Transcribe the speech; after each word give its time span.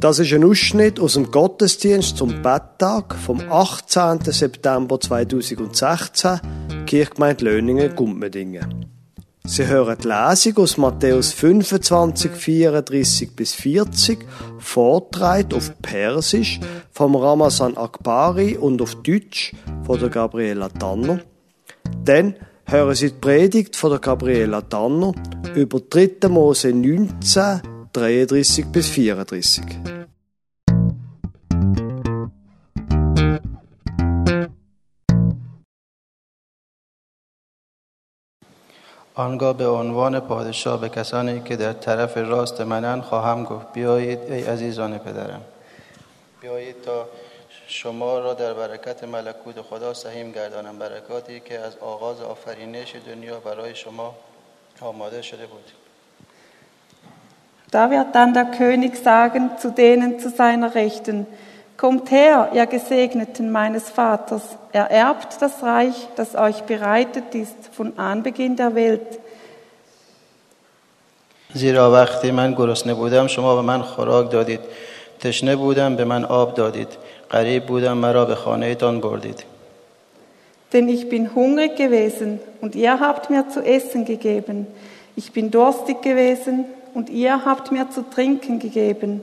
Das 0.00 0.18
ist 0.18 0.30
ein 0.34 0.44
Ausschnitt 0.44 1.00
aus 1.00 1.14
dem 1.14 1.30
Gottesdienst 1.30 2.18
zum 2.18 2.42
Betttag 2.42 3.14
vom 3.14 3.40
18. 3.48 4.20
September 4.30 5.00
2016, 5.00 6.40
Kirchgemeinde 6.86 7.46
Löningen, 7.46 7.96
Gumpmedingen. 7.96 8.86
Sie 9.44 9.66
hören 9.66 9.96
die 10.02 10.08
Lesung 10.08 10.58
aus 10.58 10.76
Matthäus 10.76 11.32
25, 11.32 12.30
34 12.30 13.34
bis 13.34 13.54
40, 13.54 14.18
vortragen 14.58 15.54
auf 15.54 15.72
Persisch 15.80 16.60
vom 16.92 17.16
Ramazan 17.16 17.78
Akbari 17.78 18.56
und 18.56 18.82
auf 18.82 18.96
Deutsch 18.96 19.54
von 19.86 19.98
der 19.98 20.10
Gabriela 20.10 20.68
Tanner. 20.68 21.20
Dann 22.04 22.34
hören 22.66 22.94
Sie 22.94 23.12
die 23.12 23.18
Predigt 23.18 23.76
von 23.76 23.90
der 23.90 24.00
Gabriela 24.00 24.60
Tanner 24.60 25.14
über 25.54 25.80
3. 25.80 26.28
Mose 26.28 26.72
19, 26.72 27.75
33 27.96 28.62
bis 28.72 28.86
34. 28.86 30.06
آنگاه 39.14 39.56
به 39.56 39.66
عنوان 39.68 40.20
پادشاه 40.20 40.80
به 40.80 40.88
کسانی 40.88 41.40
که 41.40 41.56
در 41.56 41.72
طرف 41.72 42.16
راست 42.16 42.60
منن 42.60 43.00
خواهم 43.00 43.44
گفت 43.44 43.72
بیایید 43.72 44.18
ای 44.32 44.42
عزیزان 44.42 44.98
پدرم. 44.98 45.42
بیایید 46.40 46.82
تا 46.82 47.08
شما 47.66 48.18
را 48.18 48.34
در 48.34 48.54
برکت 48.54 49.04
ملکوت 49.04 49.60
خدا 49.60 49.94
سهیم 49.94 50.32
گردانم. 50.32 50.78
برکاتی 50.78 51.40
که 51.40 51.58
از 51.58 51.76
آغاز 51.76 52.20
آفرینش 52.20 52.96
دنیا 53.06 53.40
برای 53.40 53.74
شما 53.74 54.14
آماده 54.80 55.22
شده 55.22 55.46
بود. 55.46 55.85
Da 57.71 57.89
wird 57.89 58.13
dann 58.13 58.33
der 58.33 58.45
König 58.45 58.97
sagen 58.97 59.51
zu 59.57 59.71
denen 59.71 60.19
zu 60.19 60.29
seiner 60.29 60.75
Rechten, 60.75 61.25
Kommt 61.81 62.11
her, 62.11 62.49
ihr 62.53 62.67
Gesegneten 62.67 63.51
meines 63.51 63.89
Vaters, 63.89 64.43
ererbt 64.71 65.41
das 65.41 65.63
Reich, 65.63 66.07
das 66.15 66.35
euch 66.35 66.61
bereitet 66.61 67.33
ist 67.33 67.55
von 67.71 67.97
Anbeginn 67.97 68.55
der 68.55 68.75
Welt. 68.75 69.19
زیرا 71.53 71.91
وقتی 71.91 72.31
من 72.31 72.53
گرسنه 72.53 72.93
بودم 72.93 73.27
شما 73.27 73.55
به 73.55 73.61
من 73.61 73.81
خوراک 73.81 74.31
دادید 74.31 74.59
تشنه 75.19 75.55
بودم 75.55 75.95
به 75.95 76.05
من 76.05 76.25
آب 76.25 76.53
دادید 76.53 76.87
غریب 77.31 77.65
بودم 77.65 77.97
مرا 77.97 78.25
به 78.25 78.35
خانهتان 78.35 78.99
بردید 78.99 79.43
Denn 80.73 80.87
ich 80.87 81.09
bin 81.09 81.35
hungrig 81.35 81.75
gewesen 81.75 82.39
und 82.61 82.75
ihr 82.75 82.99
habt 82.99 83.29
mir 83.29 83.49
zu 83.49 83.59
essen 83.59 84.05
gegeben. 84.05 84.67
Ich 85.15 85.33
bin 85.33 85.51
durstig 85.51 86.01
gewesen 86.01 86.65
und 86.95 87.09
ihr 87.09 87.45
habt 87.45 87.71
mir 87.71 87.89
zu 87.89 88.01
trinken 88.09 88.59
gegeben. 88.59 89.21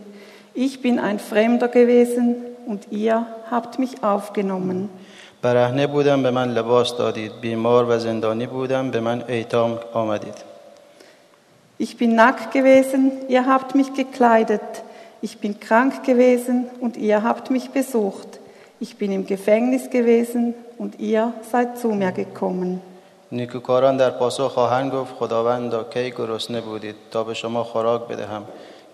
Ich 0.55 0.83
bin 0.83 0.99
ein 0.99 1.19
Fremder 1.19 1.69
gewesen 1.69 2.37
und 2.67 2.89
ihr 2.91 3.27
habt 3.51 3.79
mich 3.79 4.03
aufgenommen. 4.03 4.89
برهنه 5.43 5.87
بودم 5.87 6.23
به 6.23 6.31
من 6.31 6.49
لباس 6.49 6.97
دادید 6.97 7.33
بیمار 7.41 7.87
و 7.89 7.99
زندانی 7.99 8.47
بودم 8.47 8.91
به 8.91 9.01
من 9.01 9.23
ایتام 9.29 9.79
آمدید 9.93 10.35
Ich 11.81 11.97
bin 11.97 12.17
nackt 12.17 12.51
gewesen, 12.51 13.13
ihr 13.29 13.47
habt 13.47 13.77
mich 13.77 13.95
gekleidet. 13.95 14.83
Ich 15.23 15.39
bin 15.39 15.61
krank 15.61 16.03
gewesen 16.03 16.67
und 16.81 16.97
ihr 16.97 17.23
habt 17.23 17.53
mich 17.53 17.71
besucht. 17.71 18.41
Ich 18.81 18.97
bin 18.97 19.13
im 19.13 19.27
Gefängnis 19.27 19.89
gewesen 19.89 20.55
und 20.77 20.99
ihr 20.99 21.33
seid 21.53 21.79
zu 21.79 21.89
mir 21.89 22.11
gekommen. 22.11 22.81
نیکوکاران 23.33 23.97
در 23.97 24.11
پاسخ 24.11 24.53
خواهند 24.53 24.93
گفت 24.93 25.15
خداوندا 25.19 25.85
کی 25.85 26.11
گرسنه 26.11 26.61
بودید 26.61 26.97
تا 27.11 27.25
به 27.25 27.35
شما 27.35 27.65
خوراک 27.65 28.09
بدهم 28.09 28.45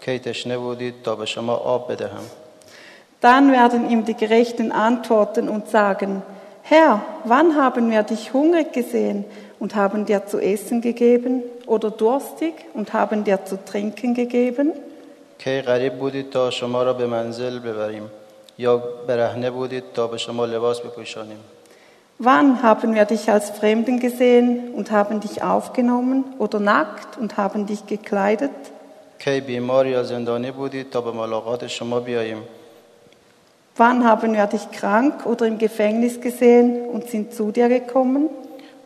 کی 0.01 0.19
تشنه 0.19 0.59
بودید 0.59 0.95
تا 1.05 1.17
به 1.17 1.27
شما 1.27 1.55
آب 1.55 1.93
بدهم 1.93 2.25
Dann 3.21 3.53
werden 3.53 3.89
ihm 3.89 4.05
die 4.05 4.15
Gerechten 4.15 4.71
antworten 4.71 5.49
und 5.49 5.69
sagen, 5.69 6.23
Herr, 6.63 7.01
wann 7.25 7.57
haben 7.57 7.91
wir 7.91 8.03
dich 8.03 8.35
hungrig 8.35 8.73
gesehen 8.75 9.25
und 9.59 9.75
haben 9.75 10.05
dir 10.05 10.27
zu 10.27 10.39
essen 10.39 10.83
gegeben 10.83 11.43
oder 11.67 11.91
durstig 11.91 12.55
und 12.75 12.93
haben 12.93 13.25
dir 13.25 13.45
zu 13.45 13.57
trinken 13.65 14.15
gegeben? 14.15 14.73
کی 15.39 15.61
غریب 15.61 15.95
بودید 15.99 16.31
تا 16.31 16.51
شما 16.51 16.83
را 16.83 16.93
به 16.93 17.07
منزل 17.07 17.59
ببریم 17.59 18.11
یا 18.59 18.83
برهنه 19.07 19.51
بودید 19.51 19.85
تا 19.95 20.07
به 20.07 20.17
شما 20.17 20.47
لباس 20.47 20.81
بپوشانیم 20.81 21.39
Wann 22.19 22.63
haben 22.63 22.95
wir 22.95 23.05
dich 23.05 23.31
als 23.31 23.51
Fremden 23.51 23.99
gesehen 23.99 24.73
und 24.75 24.91
haben 24.91 25.21
dich 25.21 25.43
aufgenommen 25.43 26.25
oder 26.39 26.61
nackt 26.61 27.19
und 27.19 27.37
haben 27.37 27.67
dich 27.67 27.87
gekleidet? 27.87 28.51
کی 29.19 29.41
بیمار 29.41 29.87
یا 29.87 30.03
زندانی 30.03 30.51
بودید 30.51 30.91
تا 30.91 31.01
به 31.01 31.13
ملاقات 31.13 31.67
شما 31.67 32.01
بیاییم 32.01 32.43
Wann 33.77 34.05
haben 34.05 34.35
wir 34.35 34.47
dich 34.47 34.71
krank 34.71 35.27
oder 35.27 35.47
im 35.47 35.59
Gefängnis 35.59 36.21
gesehen 36.21 36.87
und 36.87 37.11
sind 37.11 37.35
zu 37.35 37.51
dir 37.51 37.69
gekommen? 37.69 38.29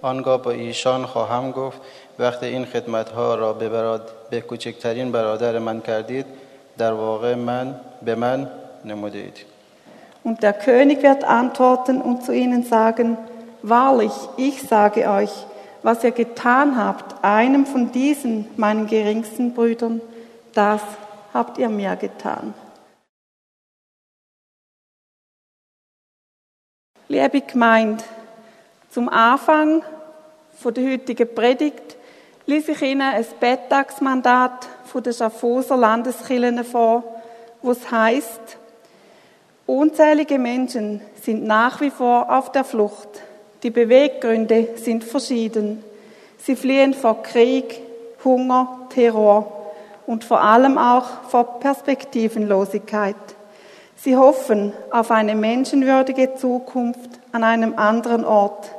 آنگاه 0.02 0.42
با 0.42 0.50
ایشان 0.50 1.06
خواهم 1.06 1.50
گفت 1.50 1.80
وقتی 2.18 2.46
این 2.46 2.64
خدمتها 2.64 3.34
را 3.34 3.52
به, 3.52 3.68
براد... 3.68 4.10
به 4.30 4.40
کوچکترین 4.40 5.12
برادر 5.12 5.58
من 5.58 5.80
کردید 5.80 6.26
در 6.78 6.92
واقع 6.92 7.34
من 7.34 7.80
به 8.02 8.14
من 8.14 8.50
نمودید 8.84 9.36
und 10.23 10.41
der 10.41 10.53
König 10.53 11.03
wird 11.03 11.23
antworten 11.23 12.01
und 12.01 12.23
zu 12.23 12.33
ihnen 12.33 12.63
sagen, 12.63 13.17
Wahrlich, 13.65 14.11
ich 14.35 14.61
sage 14.61 15.09
euch, 15.09 15.31
was 15.83 16.03
ihr 16.03 16.11
getan 16.11 16.77
habt, 16.77 17.23
einem 17.23 17.65
von 17.65 17.93
diesen, 17.93 18.45
meinen 18.57 18.87
geringsten 18.87 19.53
Brüdern, 19.53 20.01
das 20.53 20.81
habt 21.33 21.57
ihr 21.57 21.69
mir 21.69 21.95
getan. 21.95 22.53
Liebe 27.07 27.39
Gemeinde, 27.39 28.03
zum 28.89 29.07
Anfang 29.07 29.81
von 30.59 30.73
der 30.73 30.91
heutigen 30.91 31.33
Predigt 31.33 31.95
lese 32.45 32.73
ich 32.73 32.81
Ihnen 32.81 33.01
ein 33.01 33.25
Betttagsmandat 33.39 34.67
von 34.83 35.03
der 35.03 35.13
Schaffhauser 35.13 35.77
Landeskirche 35.77 36.65
vor, 36.65 37.03
wo 37.61 37.71
es 37.71 37.89
heißt: 37.89 38.57
Unzählige 39.73 40.37
Menschen 40.37 41.01
sind 41.23 41.47
nach 41.47 41.81
wie 41.81 41.89
vor 41.89 42.31
auf 42.31 42.51
der 42.51 42.63
Flucht. 42.63 43.09
Die 43.63 43.71
Beweggründe 43.71 44.67
sind 44.75 45.03
verschieden. 45.03 45.83
Sie 46.37 46.55
fliehen 46.55 46.93
vor 46.93 47.23
Krieg, 47.23 47.81
Hunger, 48.23 48.81
Terror 48.93 49.71
und 50.05 50.25
vor 50.25 50.41
allem 50.41 50.77
auch 50.77 51.05
vor 51.27 51.59
Perspektivenlosigkeit. 51.59 53.15
Sie 53.95 54.15
hoffen 54.15 54.73
auf 54.91 55.09
eine 55.09 55.33
menschenwürdige 55.33 56.35
Zukunft 56.35 57.09
an 57.31 57.43
einem 57.43 57.73
anderen 57.75 58.25
Ort. 58.25 58.69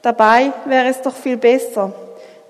Dabei 0.00 0.50
wäre 0.64 0.86
es 0.86 1.02
doch 1.02 1.14
viel 1.14 1.36
besser, 1.36 1.92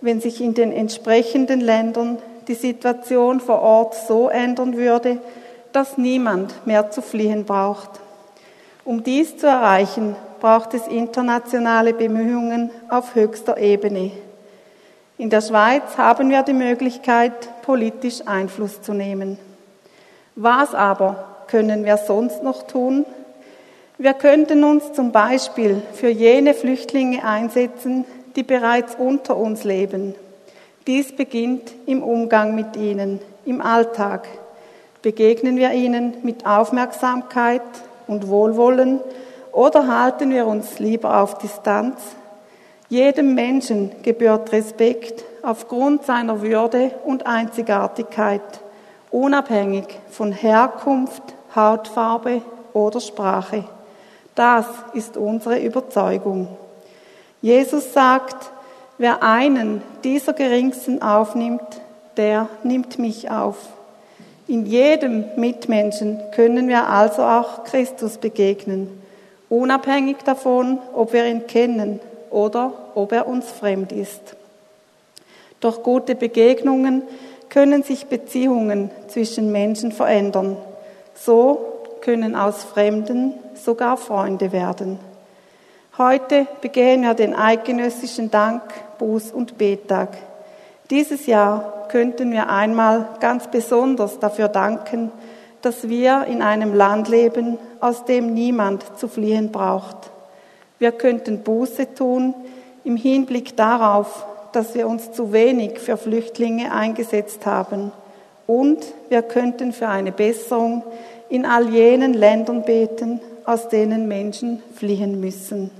wenn 0.00 0.20
sich 0.20 0.40
in 0.40 0.54
den 0.54 0.70
entsprechenden 0.70 1.60
Ländern 1.60 2.18
die 2.46 2.54
Situation 2.54 3.40
vor 3.40 3.60
Ort 3.60 3.96
so 3.96 4.28
ändern 4.28 4.76
würde, 4.76 5.18
dass 5.72 5.98
niemand 5.98 6.66
mehr 6.66 6.90
zu 6.90 7.02
fliehen 7.02 7.44
braucht. 7.44 7.90
Um 8.84 9.02
dies 9.02 9.36
zu 9.36 9.46
erreichen, 9.46 10.16
braucht 10.40 10.74
es 10.74 10.88
internationale 10.88 11.94
Bemühungen 11.94 12.70
auf 12.88 13.14
höchster 13.14 13.58
Ebene. 13.58 14.10
In 15.18 15.30
der 15.30 15.40
Schweiz 15.40 15.96
haben 15.96 16.30
wir 16.30 16.42
die 16.42 16.52
Möglichkeit, 16.52 17.62
politisch 17.62 18.26
Einfluss 18.26 18.82
zu 18.82 18.92
nehmen. 18.92 19.38
Was 20.34 20.74
aber 20.74 21.24
können 21.46 21.84
wir 21.84 21.96
sonst 21.96 22.42
noch 22.42 22.66
tun? 22.66 23.04
Wir 23.98 24.14
könnten 24.14 24.64
uns 24.64 24.92
zum 24.94 25.12
Beispiel 25.12 25.80
für 25.92 26.08
jene 26.08 26.54
Flüchtlinge 26.54 27.24
einsetzen, 27.24 28.04
die 28.34 28.42
bereits 28.42 28.96
unter 28.96 29.36
uns 29.36 29.62
leben. 29.62 30.16
Dies 30.88 31.14
beginnt 31.14 31.72
im 31.86 32.02
Umgang 32.02 32.56
mit 32.56 32.76
ihnen, 32.76 33.20
im 33.44 33.60
Alltag. 33.60 34.26
Begegnen 35.02 35.56
wir 35.56 35.72
ihnen 35.72 36.14
mit 36.22 36.46
Aufmerksamkeit 36.46 37.62
und 38.06 38.28
Wohlwollen 38.28 39.00
oder 39.50 39.88
halten 39.88 40.30
wir 40.30 40.46
uns 40.46 40.78
lieber 40.78 41.20
auf 41.20 41.38
Distanz? 41.38 41.98
Jedem 42.88 43.34
Menschen 43.34 43.90
gebührt 44.02 44.52
Respekt 44.52 45.24
aufgrund 45.42 46.04
seiner 46.04 46.40
Würde 46.40 46.92
und 47.04 47.26
Einzigartigkeit, 47.26 48.42
unabhängig 49.10 49.86
von 50.08 50.30
Herkunft, 50.30 51.22
Hautfarbe 51.56 52.42
oder 52.72 53.00
Sprache. 53.00 53.64
Das 54.36 54.66
ist 54.94 55.16
unsere 55.16 55.58
Überzeugung. 55.58 56.46
Jesus 57.40 57.92
sagt, 57.92 58.52
wer 58.98 59.22
einen 59.24 59.82
dieser 60.04 60.32
Geringsten 60.32 61.02
aufnimmt, 61.02 61.80
der 62.16 62.48
nimmt 62.62 63.00
mich 63.00 63.30
auf. 63.30 63.56
In 64.48 64.66
jedem 64.66 65.24
Mitmenschen 65.36 66.20
können 66.34 66.68
wir 66.68 66.88
also 66.88 67.22
auch 67.22 67.64
Christus 67.64 68.18
begegnen, 68.18 69.02
unabhängig 69.48 70.18
davon, 70.24 70.78
ob 70.92 71.12
wir 71.12 71.26
ihn 71.26 71.46
kennen 71.46 72.00
oder 72.30 72.72
ob 72.94 73.12
er 73.12 73.28
uns 73.28 73.50
fremd 73.50 73.92
ist. 73.92 74.36
Durch 75.60 75.82
gute 75.82 76.16
Begegnungen 76.16 77.02
können 77.48 77.82
sich 77.82 78.06
Beziehungen 78.06 78.90
zwischen 79.08 79.52
Menschen 79.52 79.92
verändern. 79.92 80.56
So 81.14 81.72
können 82.00 82.34
aus 82.34 82.64
Fremden 82.64 83.34
sogar 83.54 83.96
Freunde 83.96 84.50
werden. 84.50 84.98
Heute 85.98 86.46
begehen 86.62 87.02
wir 87.02 87.14
den 87.14 87.34
eidgenössischen 87.34 88.30
Dank, 88.30 88.62
Buß- 88.98 89.32
und 89.32 89.58
Betag. 89.58 90.16
Dieses 90.92 91.24
Jahr 91.24 91.86
könnten 91.88 92.32
wir 92.32 92.50
einmal 92.50 93.08
ganz 93.18 93.46
besonders 93.50 94.18
dafür 94.18 94.48
danken, 94.48 95.10
dass 95.62 95.88
wir 95.88 96.26
in 96.26 96.42
einem 96.42 96.74
Land 96.74 97.08
leben, 97.08 97.56
aus 97.80 98.04
dem 98.04 98.34
niemand 98.34 98.84
zu 98.98 99.08
fliehen 99.08 99.50
braucht. 99.50 99.96
Wir 100.78 100.92
könnten 100.92 101.44
Buße 101.44 101.94
tun 101.94 102.34
im 102.84 102.96
Hinblick 102.96 103.56
darauf, 103.56 104.26
dass 104.52 104.74
wir 104.74 104.86
uns 104.86 105.12
zu 105.12 105.32
wenig 105.32 105.78
für 105.78 105.96
Flüchtlinge 105.96 106.74
eingesetzt 106.74 107.46
haben. 107.46 107.90
Und 108.46 108.84
wir 109.08 109.22
könnten 109.22 109.72
für 109.72 109.88
eine 109.88 110.12
Besserung 110.12 110.82
in 111.30 111.46
all 111.46 111.70
jenen 111.70 112.12
Ländern 112.12 112.64
beten, 112.64 113.18
aus 113.46 113.70
denen 113.70 114.08
Menschen 114.08 114.62
fliehen 114.74 115.20
müssen. 115.20 115.70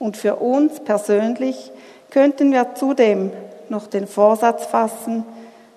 Und 0.00 0.16
für 0.16 0.34
uns 0.34 0.80
persönlich 0.80 1.70
könnten 2.10 2.50
wir 2.50 2.74
zudem 2.74 3.30
noch 3.72 3.88
den 3.88 4.06
Vorsatz 4.06 4.66
fassen, 4.66 5.24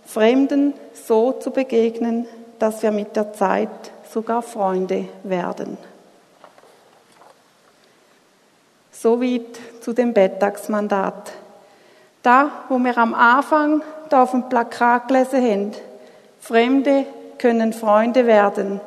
Fremden 0.06 0.75
so 0.94 1.31
zu 1.31 1.50
begegnen, 1.50 2.27
dass 2.59 2.83
wir 2.83 2.92
mit 2.92 3.15
der 3.15 3.33
Zeit 3.33 3.69
sogar 4.12 4.44
Freunde 4.44 5.07
werden. 5.24 5.77
Soweit 8.92 9.59
zu 9.81 9.94
dem 9.94 10.13
Bettagsmandat. 10.13 11.31
Da, 12.21 12.50
wo 12.69 12.77
wir 12.77 12.97
am 12.97 13.13
Anfang 13.13 13.81
da 14.09 14.24
auf 14.24 14.31
dem 14.31 14.47
Plakat 14.50 15.07
gelesen 15.07 15.44
haben, 15.44 15.71
Fremde 16.39 17.06
können 17.38 17.74
Freunde 17.74 18.27
werden, 18.27 18.80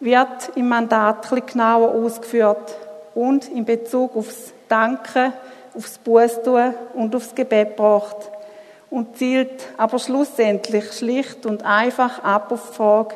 wird 0.00 0.56
im 0.56 0.68
Mandat 0.68 1.32
ein 1.32 1.46
genauer 1.46 1.90
ausgeführt 1.90 2.76
und 3.14 3.48
in 3.48 3.64
Bezug 3.64 4.16
aufs 4.16 4.52
Danken, 4.68 5.32
aufs 5.76 5.98
Bußtun 5.98 6.74
und 6.94 7.14
aufs 7.14 7.34
Gebet 7.34 7.76
gebracht 7.76 8.30
und 8.90 9.16
zielt 9.16 9.68
aber 9.76 9.98
schlussendlich 9.98 10.92
schlicht 10.92 11.46
und 11.46 11.64
einfach 11.64 12.22
ab 12.24 12.52
auf 12.52 12.70
die 12.70 12.76
Frage, 12.76 13.14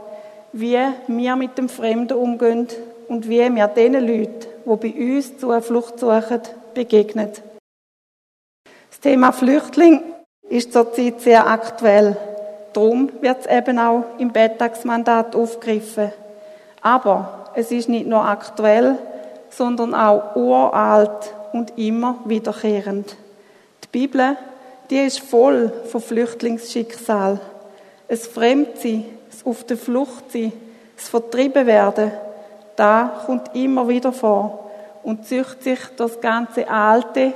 wie 0.52 0.78
wir 1.06 1.36
mit 1.36 1.56
dem 1.56 1.68
Fremden 1.68 2.16
umgehen 2.16 2.68
und 3.08 3.28
wie 3.28 3.54
wir 3.54 3.66
den 3.68 3.94
Leuten, 3.94 4.46
die 4.64 4.76
bei 4.76 5.16
uns 5.16 5.38
Zuflucht 5.38 5.98
suchen, 5.98 6.40
begegnen. 6.74 7.30
Das 8.90 9.00
Thema 9.00 9.32
Flüchtling 9.32 10.02
ist 10.48 10.72
zurzeit 10.72 11.20
sehr 11.20 11.46
aktuell. 11.46 12.16
Darum 12.72 13.10
wird 13.20 13.40
es 13.40 13.46
eben 13.46 13.78
auch 13.78 14.04
im 14.18 14.32
Bettagsmandat 14.32 15.34
aufgegriffen. 15.34 16.12
Aber 16.80 17.50
es 17.54 17.70
ist 17.70 17.88
nicht 17.88 18.06
nur 18.06 18.24
aktuell, 18.24 18.98
sondern 19.50 19.94
auch 19.94 20.36
uralt 20.36 21.34
und 21.52 21.78
immer 21.78 22.18
wiederkehrend. 22.24 23.16
Die 23.84 23.88
Bibel 23.88 24.36
die 24.92 24.98
ist 24.98 25.20
voll 25.20 25.72
von 25.86 26.02
Flüchtlingsschicksal. 26.02 27.40
Es 28.08 28.26
Fremdsein, 28.26 29.06
es 29.30 29.46
auf 29.46 29.64
der 29.64 29.78
Flucht 29.78 30.30
sein, 30.30 30.52
es 30.98 31.08
Vertrieben 31.08 31.66
werden, 31.66 32.12
da 32.76 33.22
kommt 33.24 33.56
immer 33.56 33.88
wieder 33.88 34.12
vor 34.12 34.70
und 35.02 35.24
zücht 35.24 35.62
sich 35.62 35.78
das 35.96 36.20
ganze 36.20 36.68
Alte 36.68 37.32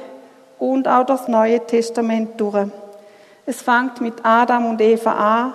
und 0.58 0.86
auch 0.86 1.06
das 1.06 1.28
Neue 1.28 1.64
Testament 1.64 2.38
durch. 2.38 2.68
Es 3.46 3.62
fängt 3.62 4.02
mit 4.02 4.16
Adam 4.22 4.66
und 4.66 4.82
Eva 4.82 5.12
an, 5.12 5.54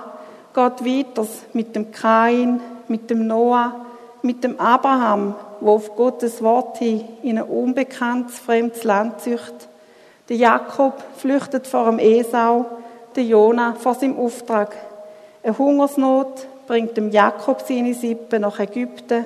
geht 0.56 0.84
weiter 0.84 1.28
mit 1.54 1.76
dem 1.76 1.92
Kain, 1.92 2.62
mit 2.88 3.12
dem 3.12 3.28
Noah, 3.28 3.76
mit 4.24 4.44
dem 4.44 4.60
Abraham, 4.60 5.36
wo 5.60 5.74
auf 5.76 5.96
Gottes 5.96 6.42
Wort 6.42 6.80
hin 6.80 7.04
in 7.22 7.38
ein 7.38 7.44
unbekanntes, 7.44 8.40
fremdes 8.40 8.84
Land 8.84 9.22
zücht 9.22 9.70
der 10.32 10.38
Jakob 10.38 10.94
flüchtet 11.18 11.68
vor 11.68 11.88
dem 11.88 12.00
Esau, 12.00 12.66
der 13.18 13.24
Jona 13.26 13.74
vor 13.74 13.96
seinem 13.96 14.18
Auftrag. 14.18 14.74
Eine 15.44 15.58
Hungersnot 15.58 16.48
bringt 16.68 16.96
dem 16.96 17.12
Jakob 17.12 17.62
seine 17.68 17.94
Sippe 17.94 18.40
nach 18.40 18.58
Ägypten. 18.58 19.26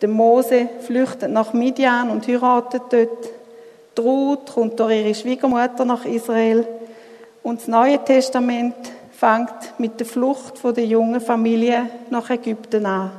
Der 0.00 0.08
Mose 0.08 0.68
flüchtet 0.80 1.30
nach 1.30 1.52
Midian 1.52 2.10
und 2.10 2.26
heiratet 2.26 2.82
dort. 2.90 3.28
Die 3.96 4.00
Ruth 4.00 4.52
kommt 4.52 4.80
durch 4.80 4.96
ihre 4.96 5.14
Schwiegermutter 5.14 5.84
nach 5.84 6.04
Israel. 6.06 6.66
Und 7.44 7.60
das 7.60 7.68
Neue 7.68 8.02
Testament 8.04 8.74
fängt 9.12 9.78
mit 9.78 10.00
der 10.00 10.08
Flucht 10.08 10.58
von 10.58 10.74
der 10.74 10.86
jungen 10.86 11.20
Familie 11.20 11.88
nach 12.10 12.30
Ägypten 12.30 12.84
an. 12.84 13.12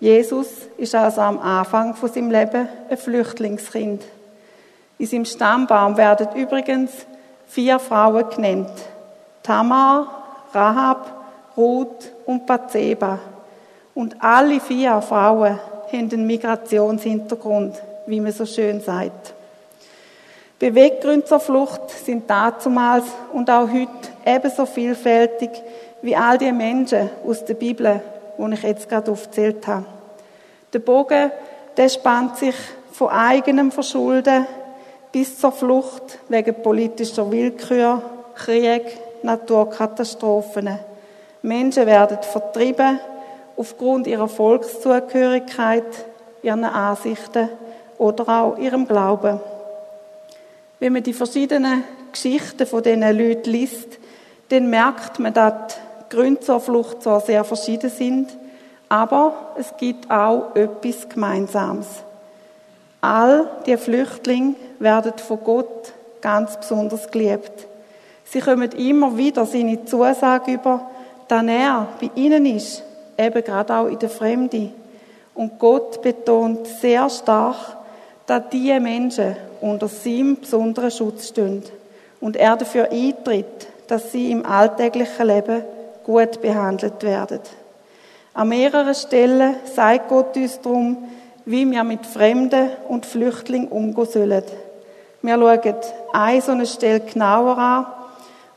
Jesus 0.00 0.48
ist 0.76 0.96
also 0.96 1.20
am 1.20 1.38
Anfang 1.38 1.94
von 1.94 2.08
seinem 2.08 2.32
Leben 2.32 2.68
ein 2.90 2.96
Flüchtlingskind. 2.96 4.02
In 4.98 5.06
seinem 5.06 5.24
Stammbaum 5.24 5.96
werden 5.96 6.28
übrigens 6.34 6.90
vier 7.46 7.78
Frauen 7.78 8.28
genannt. 8.30 8.70
Tamar, 9.42 10.24
Rahab, 10.52 11.12
Ruth 11.56 12.12
und 12.24 12.46
Bathseba. 12.46 13.18
Und 13.94 14.16
alle 14.22 14.60
vier 14.60 15.00
Frauen 15.02 15.58
haben 15.92 16.12
einen 16.12 16.26
Migrationshintergrund, 16.26 17.76
wie 18.06 18.20
man 18.20 18.32
so 18.32 18.46
schön 18.46 18.80
sagt. 18.80 19.34
Beweggründe 20.58 21.26
zur 21.26 21.40
Flucht 21.40 21.90
sind 21.90 22.28
damals 22.30 23.04
und 23.32 23.50
auch 23.50 23.68
heute 23.68 23.88
ebenso 24.24 24.64
vielfältig 24.64 25.50
wie 26.00 26.16
all 26.16 26.38
die 26.38 26.52
Menschen 26.52 27.10
aus 27.26 27.44
der 27.44 27.54
Bibel, 27.54 28.00
die 28.38 28.54
ich 28.54 28.62
jetzt 28.62 28.88
gerade 28.88 29.10
aufgezählt 29.10 29.66
habe. 29.66 29.84
Der 30.72 30.78
Bogen, 30.78 31.30
der 31.76 31.88
spannt 31.90 32.38
sich 32.38 32.54
von 32.92 33.10
eigenem 33.10 33.70
Verschulden 33.70 34.46
bis 35.16 35.38
zur 35.38 35.50
Flucht 35.50 36.18
wegen 36.28 36.62
politischer 36.62 37.30
Willkür, 37.30 38.02
Krieg, 38.34 38.82
Naturkatastrophen. 39.22 40.78
Menschen 41.40 41.86
werden 41.86 42.18
vertrieben 42.20 43.00
aufgrund 43.56 44.06
ihrer 44.08 44.28
Volkszugehörigkeit, 44.28 45.86
ihren 46.42 46.64
Ansichten 46.64 47.48
oder 47.96 48.28
auch 48.28 48.58
ihrem 48.58 48.86
Glauben. 48.86 49.40
Wenn 50.80 50.92
man 50.92 51.02
die 51.02 51.14
verschiedenen 51.14 51.84
Geschichten 52.12 52.66
von 52.66 52.82
diesen 52.82 53.00
Leuten 53.00 53.48
liest, 53.48 53.98
dann 54.50 54.68
merkt 54.68 55.18
man, 55.18 55.32
dass 55.32 55.54
die 56.10 56.14
Gründe 56.14 56.40
zur 56.40 56.60
Flucht 56.60 57.02
zwar 57.02 57.22
sehr 57.22 57.44
verschieden 57.44 57.88
sind, 57.88 58.36
aber 58.90 59.32
es 59.58 59.74
gibt 59.78 60.10
auch 60.10 60.54
etwas 60.54 61.08
Gemeinsames. 61.08 61.86
All 63.00 63.48
die 63.64 63.78
Flüchtlinge 63.78 64.56
werden 64.78 65.12
von 65.16 65.38
Gott 65.42 65.92
ganz 66.20 66.56
besonders 66.56 67.10
geliebt. 67.10 67.66
Sie 68.24 68.40
kommen 68.40 68.70
immer 68.72 69.16
wieder 69.16 69.46
seine 69.46 69.84
Zusage 69.84 70.52
über, 70.52 70.90
dass 71.28 71.44
er 71.44 71.88
bei 72.00 72.10
ihnen 72.14 72.46
ist, 72.46 72.82
eben 73.16 73.44
gerade 73.44 73.74
auch 73.74 73.86
in 73.86 73.98
der 73.98 74.10
Fremde. 74.10 74.70
Und 75.34 75.58
Gott 75.58 76.02
betont 76.02 76.66
sehr 76.66 77.08
stark, 77.10 77.76
dass 78.26 78.42
diese 78.50 78.80
Menschen 78.80 79.36
unter 79.60 79.88
seinem 79.88 80.40
besonderen 80.40 80.90
Schutz 80.90 81.28
stehen 81.28 81.62
und 82.20 82.36
er 82.36 82.56
dafür 82.56 82.90
eintritt, 82.90 83.68
dass 83.86 84.12
sie 84.12 84.32
im 84.32 84.44
alltäglichen 84.44 85.26
Leben 85.26 85.62
gut 86.04 86.40
behandelt 86.40 87.02
werden. 87.02 87.40
An 88.34 88.48
mehreren 88.48 88.94
Stellen 88.94 89.56
sagt 89.74 90.08
Gott 90.08 90.36
uns 90.36 90.60
darum, 90.60 90.96
wie 91.44 91.70
wir 91.70 91.84
mit 91.84 92.04
Fremden 92.04 92.70
und 92.88 93.06
Flüchtlingen 93.06 93.68
umgehen 93.68 94.06
sollen. 94.06 94.42
Wir 95.26 95.34
schauen 95.34 95.74
eine 96.12 96.40
so 96.40 96.52
eine 96.52 96.66
Stelle 96.66 97.00
genauer 97.00 97.58
an. 97.58 97.86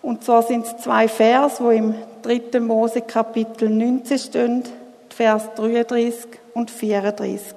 Und 0.04 0.24
zwar 0.24 0.44
sind 0.44 0.68
es 0.68 0.78
zwei 0.78 1.08
Vers, 1.08 1.60
wo 1.60 1.72
im 1.72 1.96
3. 2.22 2.60
Mose 2.60 3.02
Kapitel 3.02 3.70
19 3.70 4.20
stehen, 4.20 4.64
Vers 5.10 5.50
33 5.56 6.14
und 6.54 6.70
34. 6.70 7.56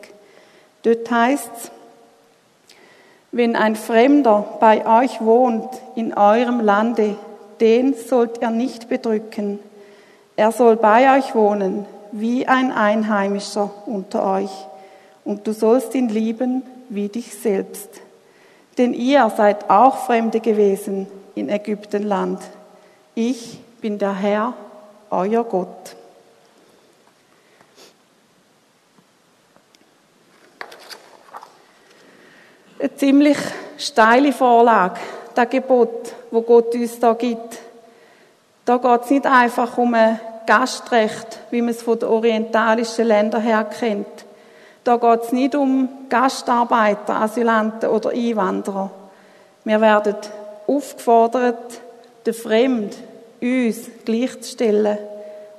Dort 0.82 1.10
heißt 1.10 1.50
es, 1.54 1.70
wenn 3.32 3.54
ein 3.54 3.76
Fremder 3.76 4.46
bei 4.60 4.86
euch 4.86 5.20
wohnt 5.20 5.68
in 5.94 6.14
eurem 6.14 6.60
Lande, 6.60 7.16
den 7.60 7.92
sollt 7.92 8.40
ihr 8.40 8.50
nicht 8.50 8.88
bedrücken. 8.88 9.58
Er 10.36 10.52
soll 10.52 10.76
bei 10.76 11.18
euch 11.18 11.34
wohnen, 11.34 11.84
wie 12.12 12.48
ein 12.48 12.72
Einheimischer 12.72 13.70
unter 13.84 14.24
euch 14.24 14.50
und 15.22 15.46
du 15.46 15.52
sollst 15.52 15.94
ihn 15.94 16.08
lieben 16.08 16.62
wie 16.88 17.10
dich 17.10 17.34
selbst. 17.34 18.00
Denn 18.78 18.94
ihr 18.94 19.30
seid 19.36 19.68
auch 19.68 20.06
Fremde 20.06 20.40
gewesen 20.40 21.06
in 21.34 21.48
Ägyptenland. 21.48 22.40
Ich 23.14 23.58
bin 23.80 23.98
der 23.98 24.14
Herr, 24.14 24.54
euer 25.10 25.44
Gott. 25.44 25.96
Eine 32.78 32.96
ziemlich 32.96 33.38
steile 33.78 34.32
Vorlage, 34.32 34.98
das 35.34 35.50
Gebot, 35.50 36.14
wo 36.30 36.40
Gott 36.42 36.74
uns 36.74 36.98
da 36.98 37.12
gibt. 37.12 37.58
Da 38.64 38.78
geht 38.78 39.04
es 39.04 39.10
nicht 39.10 39.26
einfach 39.26 39.76
um 39.78 39.94
eine 39.94 40.18
Gastrecht, 40.46 41.40
wie 41.50 41.60
man 41.60 41.70
es 41.70 41.82
von 41.82 41.98
den 41.98 42.08
orientalischen 42.08 43.06
Ländern 43.06 43.42
her 43.42 43.64
kennt. 43.64 44.24
Da 44.84 44.96
geht 44.96 45.22
es 45.22 45.32
nicht 45.32 45.54
um 45.54 45.88
Gastarbeiter, 46.08 47.20
Asylanten 47.20 47.88
oder 47.88 48.10
Einwanderer. 48.10 48.90
Wir 49.64 49.80
werden 49.80 50.16
aufgefordert, 50.66 51.80
den 52.26 52.34
Fremd 52.34 52.96
uns 53.40 53.90
gleichzustellen 54.04 54.98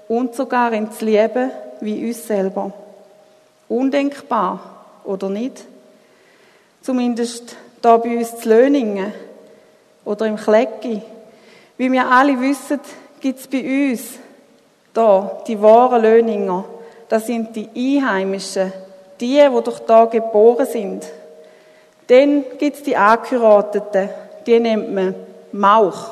und 0.08 0.36
sogar 0.36 0.74
ins 0.74 1.01
Leben 1.01 1.51
wie 1.82 2.08
uns 2.08 2.27
selber. 2.27 2.74
Undenkbar, 3.70 4.60
oder 5.03 5.30
nicht? 5.30 5.65
Zumindest 6.82 7.56
da 7.82 7.98
bei 7.98 8.18
uns 8.18 8.38
zu 8.38 8.50
Löningen 8.50 9.13
oder 10.06 10.25
im 10.25 10.36
Klecki. 10.36 11.01
Wie 11.77 11.92
wir 11.92 12.10
alle 12.10 12.39
wissen, 12.39 12.80
gibt 13.20 13.39
es 13.39 13.48
bei 13.48 13.92
uns 13.92 14.20
da 14.94 15.42
die 15.48 15.62
wahren 15.62 16.01
Löninger. 16.01 16.65
Das 17.10 17.25
sind 17.25 17.56
die 17.56 17.70
Einheimischen, 17.75 18.72
die, 19.20 19.39
die 19.39 19.63
durch 19.63 19.79
da 19.79 20.05
geboren 20.05 20.65
sind. 20.65 21.05
Dann 22.08 22.43
gibt 22.58 22.77
es 22.77 22.84
die 22.84 22.96
Angeheirateten, 22.96 24.10
die 24.46 24.60
nennt 24.60 24.93
man 24.93 25.15
Mauch. 25.51 26.10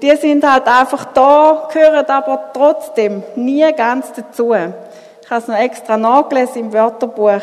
Die 0.00 0.14
sind 0.16 0.48
halt 0.48 0.66
einfach 0.66 1.06
da, 1.06 1.68
gehören 1.72 2.06
aber 2.06 2.50
trotzdem 2.52 3.22
nie 3.34 3.70
ganz 3.72 4.12
dazu. 4.12 4.54
Ich 4.54 5.30
habe 5.30 5.42
es 5.42 5.48
noch 5.48 5.56
extra 5.56 5.96
nachgelesen 5.96 6.62
im 6.62 6.72
Wörterbuch. 6.72 7.42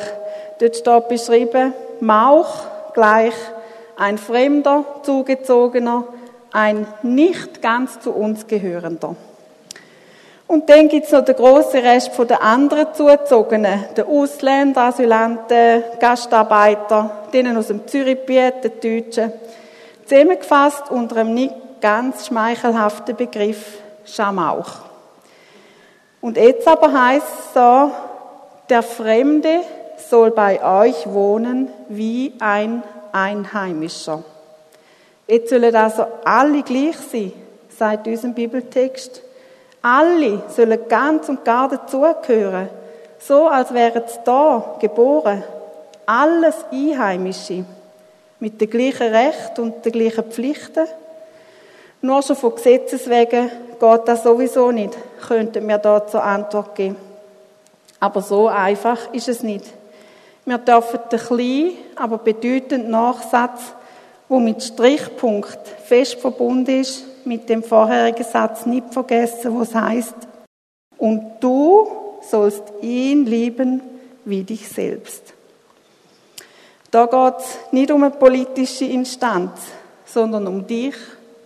Dort 0.60 0.76
steht 0.76 1.08
beschrieben, 1.10 1.74
Mauch 2.00 2.66
gleich 2.94 3.34
ein 3.98 4.18
Fremder, 4.18 4.86
Zugezogener, 5.04 6.06
ein 6.52 6.88
nicht 7.04 7.62
ganz 7.62 8.00
zu 8.00 8.12
uns 8.12 8.48
gehörender. 8.48 9.16
Und 10.48 10.70
dann 10.70 10.88
gibt 10.90 11.08
es 11.08 11.12
noch 11.12 11.26
den 11.26 11.36
grossen 11.36 11.80
Rest 11.80 12.14
von 12.14 12.28
den 12.28 12.38
anderen 12.38 12.94
Zugezogenen, 12.94 13.86
den 13.98 14.06
Ausländer, 14.06 14.84
Asylanten, 14.84 15.84
Gastarbeiter, 16.00 17.28
denen 17.34 17.58
aus 17.58 17.68
dem 17.68 17.88
Zürichgebiet, 17.88 18.64
den 18.64 19.04
Deutschen. 19.04 19.34
Zusammengefasst 20.06 20.92
unter 20.92 21.18
einem 21.18 21.34
nicht 21.34 21.54
ganz 21.82 22.28
schmeichelhaften 22.28 23.16
Begriff 23.16 23.80
Schamauch. 24.06 24.86
Und 26.22 26.38
jetzt 26.38 26.68
aber 26.68 26.94
heißt 26.94 27.28
es 27.28 27.54
so, 27.54 27.92
der 28.70 28.84
Fremde 28.84 29.62
soll 30.10 30.32
bei 30.32 30.64
euch 30.64 31.08
wohnen 31.12 31.70
wie 31.90 32.34
ein 32.40 32.84
Einheimischer. 33.12 34.24
Jetzt 35.28 35.50
sollen 35.50 35.76
also 35.76 36.06
alle 36.24 36.62
gleich 36.62 36.98
sein, 37.12 37.34
sagt 37.70 38.08
unserem 38.08 38.36
Bibeltext. 38.36 39.25
Alle 39.88 40.42
sollen 40.48 40.80
ganz 40.90 41.30
und 41.30 41.46
gar 41.46 41.70
dazugehören, 41.70 42.70
so 43.20 43.48
als 43.48 43.72
wären 43.72 44.02
sie 44.08 44.18
da 44.26 44.78
geboren. 44.80 45.44
Alles 46.08 46.56
Einheimische, 46.72 47.66
mit 48.40 48.60
den 48.60 48.68
gleichen 48.68 49.14
Rechten 49.14 49.62
und 49.62 49.86
den 49.86 49.92
gleichen 49.92 50.24
Pflichten. 50.24 50.88
Nur 52.02 52.24
schon 52.24 52.36
von 52.36 52.56
Gesetzes 52.56 53.08
wegen 53.08 53.52
geht 53.80 54.08
das 54.08 54.24
sowieso 54.24 54.72
nicht, 54.72 54.98
könnten 55.28 55.68
wir 55.68 55.78
da 55.78 56.08
zur 56.08 56.24
Antwort 56.24 56.74
geben. 56.74 56.96
Aber 58.00 58.24
so 58.24 58.48
einfach 58.48 59.14
ist 59.14 59.30
es 59.30 59.44
nicht. 59.44 59.66
Wir 60.46 60.58
dürfen 60.58 61.00
den 61.12 61.20
kleinen, 61.20 61.78
aber 61.96 62.18
bedeutenden 62.18 62.90
Nachsatz, 62.90 63.62
wo 64.30 64.40
mit 64.40 64.64
Strichpunkt 64.64 65.60
fest 65.86 66.16
verbunden 66.16 66.82
ist, 66.82 67.04
mit 67.26 67.50
dem 67.50 67.64
vorherigen 67.64 68.24
Satz 68.24 68.66
nicht 68.66 68.94
vergessen, 68.94 69.54
wo 69.54 69.62
es 69.62 69.74
heißt: 69.74 70.16
Und 70.98 71.34
du 71.40 71.88
sollst 72.22 72.64
ihn 72.82 73.26
lieben 73.26 73.82
wie 74.26 74.44
dich 74.44 74.68
selbst. 74.68 75.34
Da 76.92 77.06
geht 77.06 77.40
es 77.40 77.58
nicht 77.72 77.92
um 77.92 78.04
eine 78.04 78.12
politische 78.12 78.86
Instanz, 78.86 79.52
sondern 80.06 80.48
um 80.48 80.66
dich 80.66 80.96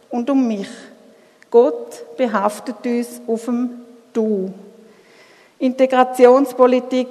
und 0.09 0.29
um 0.29 0.47
mich. 0.47 0.69
Gott 1.49 2.15
behaftet 2.15 2.85
uns 2.85 3.21
auf 3.27 3.45
dem 3.45 3.81
Du. 4.13 4.51
Integrationspolitik 5.57 7.07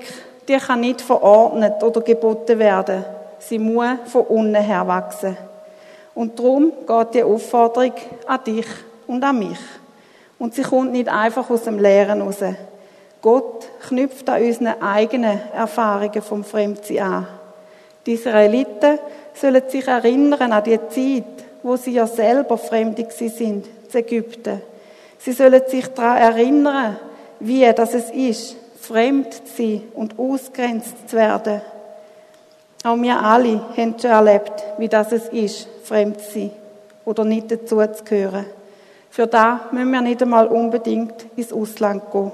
die 0.49 0.57
kann 0.57 0.81
nicht 0.81 1.03
verordnet 1.03 1.83
oder 1.83 2.01
geboten 2.01 2.59
werden. 2.59 3.05
Sie 3.39 3.59
muss 3.59 3.99
von 4.07 4.23
unten 4.23 4.55
her 4.55 4.87
wachsen. 4.87 5.37
Und 6.19 6.37
darum 6.37 6.73
geht 6.85 7.15
die 7.15 7.23
Aufforderung 7.23 7.93
an 8.27 8.41
dich 8.45 8.67
und 9.07 9.23
an 9.23 9.39
mich. 9.39 9.61
Und 10.37 10.53
sie 10.53 10.63
kommt 10.63 10.91
nicht 10.91 11.09
einfach 11.09 11.49
aus 11.49 11.63
dem 11.63 11.79
Leeren 11.79 12.23
raus. 12.23 12.39
Gott 13.23 13.69
knüpft 13.87 14.29
an 14.29 14.43
unsere 14.43 14.83
eigenen 14.83 15.39
Erfahrungen 15.55 16.21
vom 16.21 16.43
Fremdsein 16.43 16.99
an. 16.99 17.29
Die 18.05 18.15
Israeliten 18.15 18.99
sollen 19.33 19.63
sich 19.69 19.87
erinnern 19.87 20.51
an 20.51 20.65
die 20.65 20.81
Zeit, 20.89 21.47
wo 21.63 21.77
sie 21.77 21.93
ja 21.93 22.09
selber 22.09 22.59
Fremde 22.59 23.07
sind, 23.11 23.39
in 23.39 23.63
Ägypten. 23.93 24.61
Sie 25.19 25.31
sollen 25.31 25.63
sich 25.69 25.87
daran 25.87 26.19
erinnern, 26.19 26.97
wie 27.39 27.73
das 27.73 27.95
es 27.95 28.11
ist, 28.11 28.57
fremd 28.81 29.35
zu 29.35 29.57
sein 29.57 29.83
und 29.95 30.19
ausgrenzt 30.19 31.09
zu 31.09 31.17
werden. 31.17 31.61
Auch 32.85 32.97
wir 32.97 33.21
alle 33.21 33.61
haben 33.77 33.95
schon 34.01 34.11
erlebt, 34.11 34.53
wie 34.79 34.89
das 34.89 35.13
es 35.13 35.29
ist, 35.29 35.69
fremd 35.83 36.21
zu 36.21 36.33
sein 36.33 36.51
oder 37.05 37.25
nicht 37.25 37.51
dazu 37.51 37.81
zu 37.81 38.05
gehören. 38.05 38.47
Für 39.11 39.27
da 39.27 39.63
müssen 39.73 39.91
wir 39.91 40.01
nicht 40.01 40.23
einmal 40.23 40.47
unbedingt 40.47 41.27
ins 41.35 41.53
Ausland 41.53 42.11
gehen. 42.13 42.31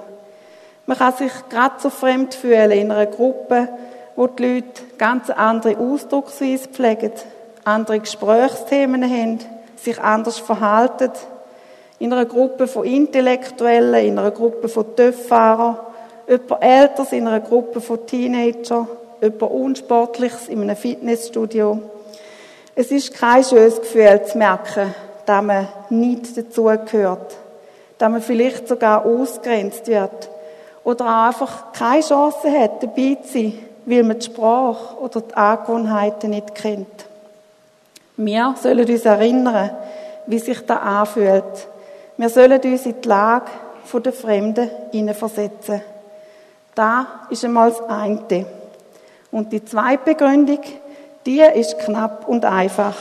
Man 0.86 0.98
kann 0.98 1.14
sich 1.14 1.32
gerade 1.48 1.76
so 1.78 1.88
fremd 1.88 2.34
fühlen 2.34 2.72
in 2.72 2.90
einer 2.90 3.06
Gruppe, 3.06 3.68
wo 4.16 4.26
die 4.26 4.54
Leute 4.54 4.82
ganz 4.98 5.30
andere 5.30 5.78
Ausdrucksweise 5.78 6.68
pflegen, 6.68 7.12
andere 7.64 8.00
Gesprächsthemen 8.00 9.02
haben, 9.02 9.38
sich 9.76 9.98
anders 9.98 10.38
verhalten. 10.38 11.12
In 11.98 12.12
einer 12.12 12.26
Gruppe 12.26 12.66
von 12.66 12.84
Intellektuellen, 12.84 14.06
in 14.06 14.18
einer 14.18 14.30
Gruppe 14.30 14.68
von 14.68 14.94
Töfffahrern 14.94 15.78
jemand 16.28 16.62
Älteres 16.62 17.12
in 17.12 17.26
einer 17.26 17.40
Gruppe 17.40 17.80
von 17.80 18.06
Teenagern, 18.06 18.88
jemand 19.21 19.42
Unsportliches 19.42 20.49
in 20.49 20.62
einem 20.62 20.76
Fitnessstudio. 20.76 21.80
Es 22.75 22.90
ist 22.90 23.14
kein 23.14 23.44
schönes 23.44 23.80
Gefühl 23.80 24.23
zu 24.25 24.38
merken, 24.38 24.94
dass 25.26 25.42
man 25.42 25.68
nicht 25.90 26.37
dazugehört, 26.37 27.37
dass 27.99 28.11
man 28.11 28.21
vielleicht 28.21 28.68
sogar 28.68 29.04
ausgrenzt 29.04 29.87
wird 29.87 30.28
oder 30.83 31.26
einfach 31.26 31.73
keine 31.73 32.02
Chance 32.02 32.50
hat, 32.50 32.83
dabei 32.83 33.16
zu 33.23 33.33
sein, 33.33 33.59
weil 33.87 34.02
man 34.02 34.18
die 34.18 34.26
Sprache 34.26 34.99
oder 34.99 35.21
die 35.21 35.35
Angewohnheiten 35.35 36.30
nicht 36.30 36.54
kennt. 36.54 37.06
Wir 38.16 38.54
sollen 38.61 38.88
uns 38.88 39.04
erinnern, 39.04 39.71
wie 40.26 40.38
sich 40.38 40.61
das 40.64 40.80
anfühlt. 40.80 41.68
Wir 42.16 42.28
sollen 42.28 42.61
uns 42.61 42.87
in 42.87 43.00
die 43.00 43.09
Lage 43.09 43.50
der 43.92 44.12
Fremden 44.12 44.71
hineinversetzen. 44.92 45.83
Da 46.75 47.06
ist 47.30 47.44
einmal 47.44 47.71
das 47.71 47.83
eine. 47.88 48.47
Und 49.34 49.52
die 49.52 49.64
zweite 49.64 50.04
Begründung, 50.04 50.60
die 51.26 51.40
ist 51.40 51.80
knapp 51.80 52.28
und 52.28 52.44
einfach. 52.44 52.94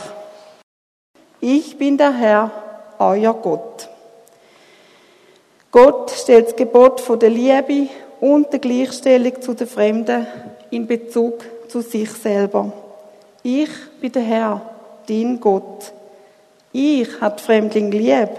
Ich 1.40 1.78
bin 1.78 1.96
der 1.96 2.12
Herr, 2.12 2.50
euer 2.98 3.36
Gott. 3.36 3.88
Gott 5.70 6.10
stellt 6.10 6.48
das 6.48 6.56
Gebot 6.56 7.02
von 7.02 7.20
der 7.20 7.30
Liebe 7.30 7.88
und 8.20 8.52
der 8.52 8.58
Gleichstellung 8.58 9.44
zu 9.44 9.54
den 9.54 9.68
Fremden 9.68 10.26
in 10.72 10.88
Bezug 10.88 11.46
zu 11.68 11.82
sich 11.82 12.10
selber. 12.10 12.74
Ich 13.44 13.70
bin 14.02 14.12
der 14.12 14.24
Herr, 14.24 14.62
dein 15.08 15.40
Gott. 15.40 15.94
Ich 16.72 17.22
habe 17.22 17.38
Fremdling 17.38 17.92
lieb, 17.92 18.32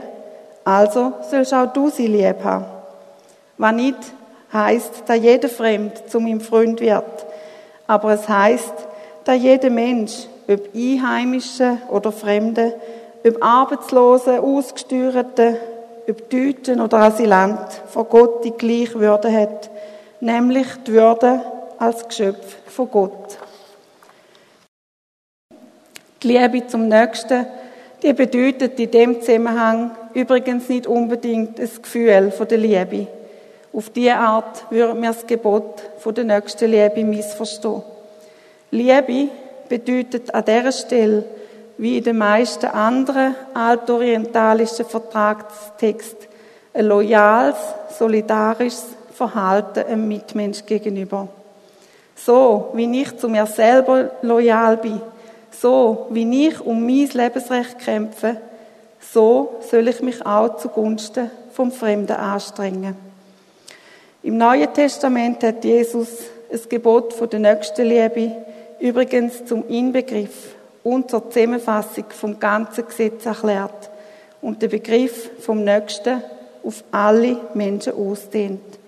also 0.64 1.12
sollst 1.30 1.54
auch 1.54 1.72
du 1.72 1.90
sie 1.90 2.08
lieb 2.08 2.42
haben. 2.42 2.64
Wenn 3.56 3.76
nicht, 3.76 3.98
heißt, 4.52 5.04
da 5.06 5.14
jeder 5.14 5.48
Fremd 5.48 6.10
zu 6.10 6.18
meinem 6.18 6.40
Freund 6.40 6.80
wird. 6.80 7.26
Aber 7.86 8.12
es 8.12 8.28
heißt, 8.28 8.74
da 9.24 9.32
jeder 9.34 9.70
Mensch, 9.70 10.26
ob 10.48 10.74
Einheimische 10.74 11.78
oder 11.90 12.12
Fremde, 12.12 12.74
ob 13.26 13.42
Arbeitslose, 13.42 14.40
Ausgesteuerte, 14.40 15.56
ob 16.08 16.30
Deutschen 16.30 16.80
oder 16.80 16.98
Asylant, 16.98 17.82
vor 17.88 18.04
Gott 18.04 18.44
die 18.44 18.52
gleiche 18.52 19.00
Würde 19.00 19.32
hat, 19.32 19.70
nämlich 20.20 20.66
die 20.86 20.92
Würde 20.92 21.40
als 21.78 22.06
Geschöpf 22.06 22.56
von 22.66 22.90
Gott. 22.90 23.38
Die 26.22 26.28
Liebe 26.28 26.66
zum 26.66 26.88
Nächsten, 26.88 27.46
die 28.02 28.12
bedeutet 28.12 28.78
in 28.78 28.90
dem 28.90 29.20
Zusammenhang 29.20 29.90
übrigens 30.14 30.68
nicht 30.68 30.86
unbedingt 30.86 31.58
das 31.58 31.82
Gefühl 31.82 32.30
von 32.30 32.48
der 32.48 32.58
Liebe, 32.58 33.06
auf 33.74 33.90
diese 33.90 34.14
Art 34.14 34.70
würden 34.70 35.02
wir 35.02 35.10
das 35.10 35.26
Gebot 35.26 35.82
von 35.98 36.14
der 36.14 36.24
nächsten 36.24 36.70
Liebe 36.70 37.04
missverstehen. 37.04 37.82
Liebe 38.70 39.28
bedeutet 39.68 40.32
an 40.32 40.44
dieser 40.44 40.72
Stelle, 40.72 41.24
wie 41.76 41.98
in 41.98 42.04
den 42.04 42.18
meisten 42.18 42.66
anderen 42.66 43.34
altorientalischen 43.52 44.86
Vertragstexten, 44.86 46.28
Ein 46.72 46.86
loyales, 46.86 47.56
solidarisches 47.98 48.84
Verhalten 49.12 49.84
einem 49.84 50.08
Mitmensch 50.08 50.64
gegenüber. 50.66 51.28
So, 52.16 52.70
wie 52.74 53.00
ich 53.00 53.16
zu 53.16 53.28
mir 53.28 53.46
selber 53.46 54.10
loyal 54.22 54.76
bin, 54.76 55.00
so, 55.50 56.06
wie 56.10 56.48
ich 56.48 56.60
um 56.60 56.84
mein 56.84 57.08
Lebensrecht 57.08 57.78
kämpfe, 57.78 58.36
so 59.00 59.60
soll 59.70 59.88
ich 59.88 60.00
mich 60.00 60.24
auch 60.24 60.56
zugunsten 60.56 61.30
vom 61.52 61.70
Fremden 61.70 62.16
anstrengen. 62.16 63.13
Im 64.24 64.38
Neuen 64.38 64.72
Testament 64.72 65.42
hat 65.42 65.62
Jesus 65.66 66.08
das 66.50 66.66
Gebot 66.66 67.12
von 67.12 67.28
der 67.28 67.40
Nächstenliebe 67.40 68.34
übrigens 68.80 69.44
zum 69.44 69.68
Inbegriff 69.68 70.54
und 70.82 71.10
zur 71.10 71.28
Zusammenfassung 71.30 72.06
vom 72.08 72.40
ganzen 72.40 72.86
Gesetz 72.86 73.26
erklärt 73.26 73.90
und 74.40 74.62
den 74.62 74.70
Begriff 74.70 75.28
vom 75.40 75.62
Nächsten 75.62 76.22
auf 76.62 76.82
alle 76.90 77.36
Menschen 77.52 77.92
ausdehnt. 77.92 78.78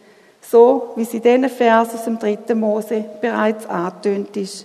So 0.41 0.93
wie 0.97 1.03
es 1.03 1.13
in 1.13 1.21
diesen 1.21 1.51
Vers 1.51 1.93
aus 1.93 2.05
dem 2.05 2.19
dritten 2.19 2.59
Mose 2.59 3.05
bereits 3.21 3.67
angetönt 3.67 4.35
ist. 4.39 4.65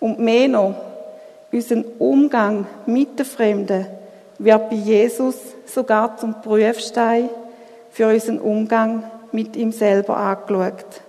Und 0.00 0.18
mehr 0.18 0.48
noch, 0.48 0.74
unser 1.52 1.84
Umgang 2.00 2.66
mit 2.86 3.16
den 3.20 3.24
Fremden 3.24 3.86
wird 4.40 4.68
bei 4.68 4.74
Jesus 4.74 5.36
sogar 5.64 6.16
zum 6.16 6.42
Prüfstein 6.42 7.30
für 7.92 8.08
unseren 8.08 8.40
Umgang 8.40 9.04
mit 9.36 9.54
ihm 9.54 9.70
selber 9.70 10.16
angeschaut. 10.16 11.02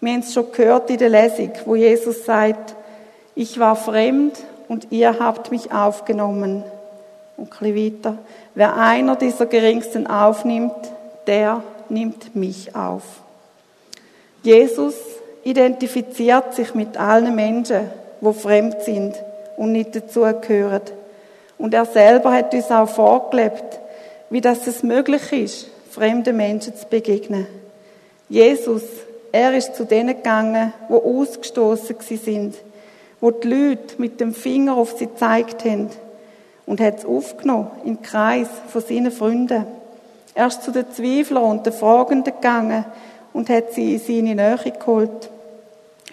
Wir 0.00 0.12
haben 0.12 0.20
es 0.20 0.32
schon 0.32 0.52
gehört 0.52 0.88
in 0.88 0.98
der 0.98 1.08
Lesung, 1.08 1.50
wo 1.64 1.74
Jesus 1.74 2.24
sagt, 2.24 2.76
ich 3.34 3.58
war 3.58 3.74
fremd 3.74 4.38
und 4.68 4.86
ihr 4.90 5.18
habt 5.18 5.50
mich 5.50 5.72
aufgenommen. 5.72 6.62
Und 7.36 7.52
ein 7.52 7.58
bisschen 7.72 7.76
weiter, 7.76 8.18
wer 8.54 8.76
einer 8.76 9.16
dieser 9.16 9.46
Geringsten 9.46 10.06
aufnimmt, 10.06 10.76
der 11.26 11.64
nimmt 11.88 12.36
mich 12.36 12.76
auf. 12.76 13.02
Jesus 14.44 14.94
identifiziert 15.42 16.54
sich 16.54 16.72
mit 16.76 16.96
allen 16.96 17.34
Menschen, 17.34 17.90
wo 18.20 18.32
fremd 18.32 18.82
sind 18.82 19.16
und 19.56 19.72
nicht 19.72 19.96
dazugehören. 19.96 20.82
Und 21.58 21.74
er 21.74 21.84
selber 21.84 22.32
hat 22.32 22.54
uns 22.54 22.70
auch 22.70 22.88
vorgelebt, 22.88 23.80
wie 24.30 24.40
das 24.40 24.68
es 24.68 24.84
möglich 24.84 25.32
ist, 25.32 25.66
fremden 25.90 26.36
Menschen 26.36 26.74
zu 26.74 26.86
begegnen. 26.86 27.46
Jesus, 28.28 28.82
er 29.32 29.56
ist 29.56 29.74
zu 29.74 29.84
denen 29.84 30.16
gegangen, 30.16 30.72
wo 30.88 31.20
ausgestoßen 31.20 31.96
sind, 32.00 32.56
wo 33.20 33.30
die 33.30 33.48
Leute 33.48 33.94
mit 33.98 34.20
dem 34.20 34.34
Finger 34.34 34.76
auf 34.76 34.96
sie 34.98 35.06
gezeigt 35.06 35.64
haben 35.64 35.90
und 36.66 36.80
hat 36.80 36.98
es 36.98 37.04
aufgenommen 37.04 37.70
im 37.84 38.02
Kreis 38.02 38.48
von 38.68 38.82
seinen 38.82 39.10
Freunden. 39.10 39.66
Er 40.34 40.46
ist 40.46 40.62
zu 40.62 40.70
den 40.70 40.90
Zweiflern 40.92 41.44
und 41.44 41.66
den 41.66 41.72
Fragenden 41.72 42.34
gegangen 42.34 42.84
und 43.32 43.48
hat 43.48 43.72
sie 43.72 43.94
in 43.94 44.00
seine 44.00 44.34
Nähe 44.34 44.72
geholt. 44.78 45.30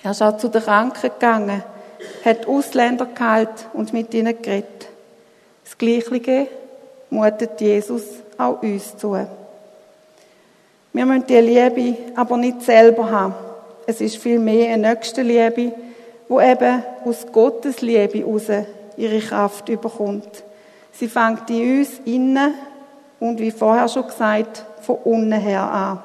Er 0.03 0.11
ist 0.11 0.21
auch 0.21 0.37
zu 0.37 0.47
den 0.47 0.63
Kranken 0.63 1.11
gegangen, 1.11 1.63
hat 2.25 2.47
Ausländer 2.47 3.05
geheilt 3.05 3.67
und 3.73 3.93
mit 3.93 4.13
ihnen 4.13 4.41
geredet. 4.41 4.87
Das 5.63 5.77
Gleiche 5.77 6.47
mutet 7.09 7.61
Jesus 7.61 8.03
auch 8.37 8.61
uns 8.61 8.97
zu. 8.97 9.15
Wir 10.93 11.05
müssen 11.05 11.27
die 11.27 11.35
Liebe 11.35 11.97
aber 12.15 12.37
nicht 12.37 12.61
selber 12.63 13.09
haben. 13.11 13.35
Es 13.85 14.01
ist 14.01 14.17
vielmehr 14.17 14.73
eine 14.73 14.89
nächste 14.89 15.21
Liebe, 15.21 15.73
wo 16.27 16.41
eben 16.41 16.83
aus 17.05 17.25
Gottes 17.31 17.81
Liebe 17.81 18.19
heraus 18.19 18.47
ihre 18.97 19.19
Kraft 19.19 19.69
überkommt. 19.69 20.43
Sie 20.91 21.07
fängt 21.07 21.49
in 21.49 21.79
uns 21.79 22.01
innen 22.05 22.53
und 23.19 23.39
wie 23.39 23.51
vorher 23.51 23.87
schon 23.87 24.07
gesagt, 24.07 24.65
von 24.81 24.97
unten 25.03 25.33
her 25.33 25.61
an. 25.61 25.99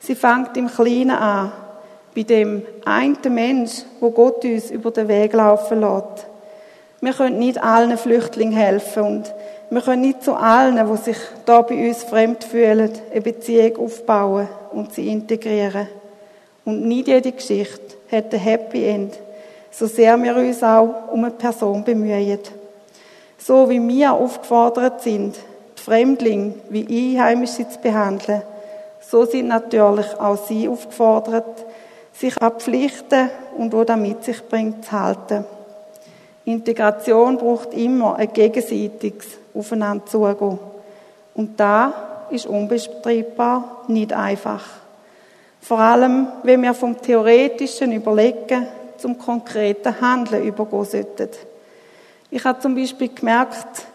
Sie 0.00 0.14
fängt 0.14 0.56
im 0.56 0.68
Kleinen 0.68 1.10
an, 1.10 1.52
bei 2.14 2.24
dem 2.24 2.62
einen 2.84 3.16
Mensch, 3.28 3.84
wo 4.00 4.10
Gott 4.10 4.44
uns 4.44 4.70
über 4.70 4.90
den 4.90 5.08
Weg 5.08 5.32
laufen 5.32 5.80
lässt. 5.80 6.26
Wir 7.00 7.12
können 7.12 7.38
nicht 7.38 7.62
allen 7.62 7.96
Flüchtlingen 7.96 8.56
helfen 8.56 9.02
und 9.02 9.34
wir 9.72 9.80
können 9.80 10.02
nicht 10.02 10.22
zu 10.22 10.34
allen, 10.34 10.86
die 10.86 10.96
sich 10.98 11.16
da 11.46 11.62
bei 11.62 11.88
uns 11.88 12.04
fremd 12.04 12.44
fühlen, 12.44 12.92
eine 13.10 13.20
Beziehung 13.22 13.78
aufbauen 13.78 14.46
und 14.70 14.92
sie 14.92 15.08
integrieren. 15.08 15.88
Und 16.66 16.86
nicht 16.86 17.08
jede 17.08 17.32
Geschichte 17.32 17.96
hat 18.10 18.34
ein 18.34 18.40
Happy 18.40 18.84
End, 18.84 19.18
so 19.70 19.86
sehr 19.86 20.22
wir 20.22 20.36
uns 20.36 20.62
auch 20.62 21.10
um 21.10 21.24
eine 21.24 21.32
Person 21.32 21.82
bemühen. 21.84 22.38
So 23.38 23.70
wie 23.70 23.80
wir 23.88 24.12
aufgefordert 24.12 25.00
sind, 25.00 25.36
Fremdlinge 25.76 26.54
wie 26.68 27.16
Einheimische 27.16 27.66
zu 27.66 27.78
behandeln, 27.78 28.42
so 29.00 29.24
sind 29.24 29.48
natürlich 29.48 30.20
auch 30.20 30.36
sie 30.36 30.68
aufgefordert, 30.68 31.64
sich 32.12 32.36
an 32.42 32.52
Pflichten 32.58 33.30
und 33.56 33.72
wo 33.72 33.84
damit 33.84 34.22
sich 34.22 34.46
bringt 34.46 34.84
zu 34.84 34.92
halten. 34.92 35.46
Integration 36.44 37.38
braucht 37.38 37.72
immer 37.74 38.16
ein 38.16 38.32
gegenseitiges 38.32 39.26
Aufeinander 39.54 40.06
zugehen. 40.06 40.58
Und 41.34 41.58
da 41.58 42.26
ist 42.30 42.46
unbestreitbar 42.46 43.82
nicht 43.88 44.12
einfach. 44.12 44.64
Vor 45.60 45.78
allem, 45.78 46.26
wenn 46.42 46.62
wir 46.62 46.74
vom 46.74 47.00
theoretischen 47.00 47.92
Überlegen 47.92 48.66
zum 48.98 49.18
konkreten 49.18 50.00
Handeln 50.00 50.44
übergehen 50.44 50.84
sollten. 50.84 51.28
Ich 52.30 52.44
habe 52.44 52.60
zum 52.60 52.74
Beispiel 52.74 53.10
gemerkt, 53.14 53.86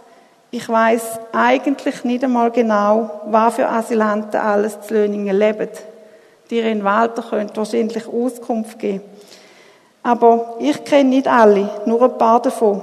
ich 0.52 0.68
weiß 0.68 1.20
eigentlich 1.34 2.04
nicht 2.04 2.24
einmal 2.24 2.52
genau, 2.52 3.22
was 3.26 3.56
für 3.56 3.68
Asylanten 3.68 4.40
alles 4.40 4.80
zu 4.82 4.94
Löningen 4.94 5.38
leben. 5.38 5.70
Die 6.50 6.60
in 6.60 6.84
Walter 6.84 7.22
können 7.22 7.52
wahrscheinlich 7.54 8.08
Auskunft 8.08 8.80
geben. 8.80 9.02
Aber 10.04 10.56
ich 10.60 10.84
kenne 10.84 11.10
nicht 11.10 11.28
alle, 11.28 11.70
nur 11.86 12.02
ein 12.04 12.18
paar 12.18 12.42
davon. 12.42 12.82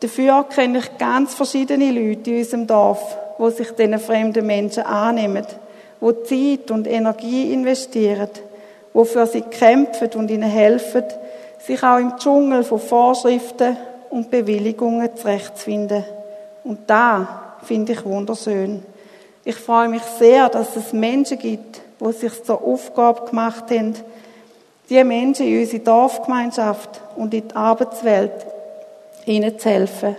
Dafür 0.00 0.44
kenne 0.44 0.78
ich 0.78 0.98
ganz 0.98 1.34
verschiedene 1.34 1.90
Leute 1.90 2.30
in 2.30 2.38
unserem 2.38 2.66
Dorf, 2.66 3.16
wo 3.38 3.48
sich 3.48 3.70
diesen 3.70 3.98
fremden 3.98 4.46
Menschen 4.46 4.82
annehmen, 4.82 5.46
wo 6.00 6.12
Zeit 6.12 6.70
und 6.70 6.86
Energie 6.86 7.52
investieren, 7.52 8.28
wo 8.92 9.04
für 9.04 9.26
sie 9.26 9.42
kämpfen 9.42 10.10
und 10.14 10.30
ihnen 10.30 10.50
helfen, 10.50 11.04
sich 11.58 11.82
auch 11.82 11.98
im 11.98 12.16
Dschungel 12.18 12.62
von 12.64 12.78
Vorschriften 12.78 13.76
und 14.10 14.30
Bewilligungen 14.30 15.16
zurechtzufinden. 15.16 16.04
Und 16.64 16.80
da 16.86 17.54
finde 17.62 17.92
ich 17.92 18.04
wunderschön. 18.04 18.82
Ich 19.44 19.56
freue 19.56 19.88
mich 19.88 20.02
sehr, 20.18 20.48
dass 20.48 20.76
es 20.76 20.92
Menschen 20.92 21.38
gibt, 21.38 21.80
die 22.00 22.12
sich 22.12 22.42
zur 22.42 22.62
Aufgabe 22.62 23.30
gemacht 23.30 23.70
haben, 23.70 23.94
die 24.88 25.02
Menschen 25.02 25.46
in 25.46 25.60
unsere 25.60 25.82
Dorfgemeinschaft 25.82 27.00
und 27.16 27.34
in 27.34 27.48
die 27.48 27.54
Arbeitswelt 27.54 28.46
ihnen 29.24 29.58
zu 29.58 29.68
helfen. 29.68 30.16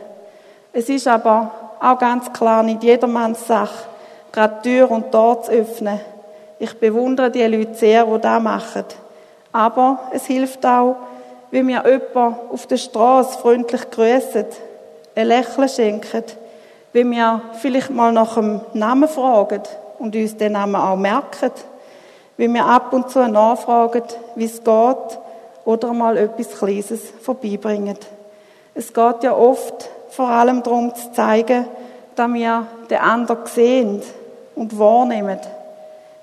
Es 0.74 0.90
ist 0.90 1.08
aber 1.08 1.52
auch 1.80 1.98
ganz 1.98 2.32
klar 2.34 2.64
nicht 2.64 2.84
jedermanns 2.84 3.48
Sache, 3.48 3.86
gerade 4.32 4.62
Tür 4.62 4.92
und 4.92 5.12
Tor 5.12 5.42
zu 5.44 5.52
öffnen. 5.52 6.00
Ich 6.60 6.78
bewundere 6.80 7.32
die 7.32 7.44
Leute 7.44 7.76
sehr, 7.76 8.06
die 8.06 8.22
das 8.22 8.44
machen. 8.44 8.86
Aber 9.52 10.00
es 10.12 10.26
hilft 10.26 10.66
auch, 10.66 10.98
wenn 11.52 11.68
wir 11.68 11.84
jemanden 11.86 12.36
auf 12.52 12.68
der 12.68 12.78
Straße 12.78 13.40
freundlich 13.40 13.90
grüßen 13.90 14.46
ein 15.16 15.28
Lächeln 15.28 15.70
schenken, 15.70 16.24
wenn 16.94 17.12
wir 17.12 17.42
vielleicht 17.54 17.90
mal 17.90 18.12
nach 18.12 18.36
dem 18.36 18.62
Namen 18.74 19.10
fragen 19.10 19.64
und 19.98 20.16
uns 20.16 20.38
den 20.38 20.54
Namen 20.54 20.76
auch 20.76 20.96
merken, 20.96 21.52
wenn 22.38 22.54
wir 22.54 22.66
ab 22.66 22.94
und 22.94 23.10
zu 23.10 23.28
nachfragen, 23.28 24.04
wie 24.36 24.46
es 24.46 24.64
geht 24.64 25.20
oder 25.66 25.92
mal 25.94 26.18
etwas 26.18 26.58
Kleines 26.58 27.02
vorbeibringen. 27.22 27.98
Es 28.74 28.94
geht 28.94 29.24
ja 29.24 29.34
oft 29.34 29.90
vor 30.10 30.30
allem 30.30 30.64
darum 30.64 30.94
zu 30.96 31.12
zeigen, 31.12 31.66
dass 32.16 32.34
wir 32.34 32.68
den 32.90 33.00
anderen 33.00 33.46
sehen 33.48 34.02
und 34.56 34.78
wahrnehmen. 34.78 35.40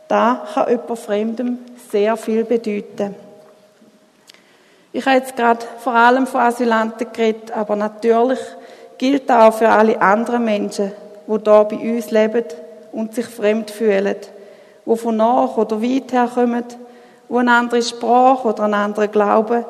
Da 0.08 0.46
kann 0.54 0.68
jemand 0.70 0.98
Fremdem 0.98 1.58
sehr 1.90 2.16
viel 2.16 2.44
bedeuten. 2.44 3.14
Ich 4.92 5.04
habe 5.06 5.16
jetzt 5.16 5.34
gerade 5.34 5.66
vor 5.78 5.94
allem 5.94 6.26
von 6.26 6.40
Asylanten 6.40 7.08
geredet, 7.12 7.50
aber 7.50 7.74
natürlich 7.74 8.38
gilt 8.96 9.30
auch 9.30 9.52
für 9.52 9.68
alle 9.68 10.00
anderen 10.00 10.44
Menschen, 10.44 10.92
die 11.26 11.38
da 11.42 11.64
bei 11.64 11.76
uns 11.76 12.10
leben 12.12 12.44
und 12.92 13.14
sich 13.14 13.26
fremd 13.26 13.70
fühlen, 13.70 14.16
die 14.86 14.96
von 14.96 15.16
nach 15.16 15.56
oder 15.56 15.82
weit 15.82 16.12
her 16.12 16.30
kommen, 16.32 16.64
die 17.28 17.36
eine 17.36 17.52
andere 17.52 17.82
Sprache 17.82 18.48
oder 18.48 18.64
einen 18.64 18.74
anderen 18.74 19.10
Glauben 19.10 19.64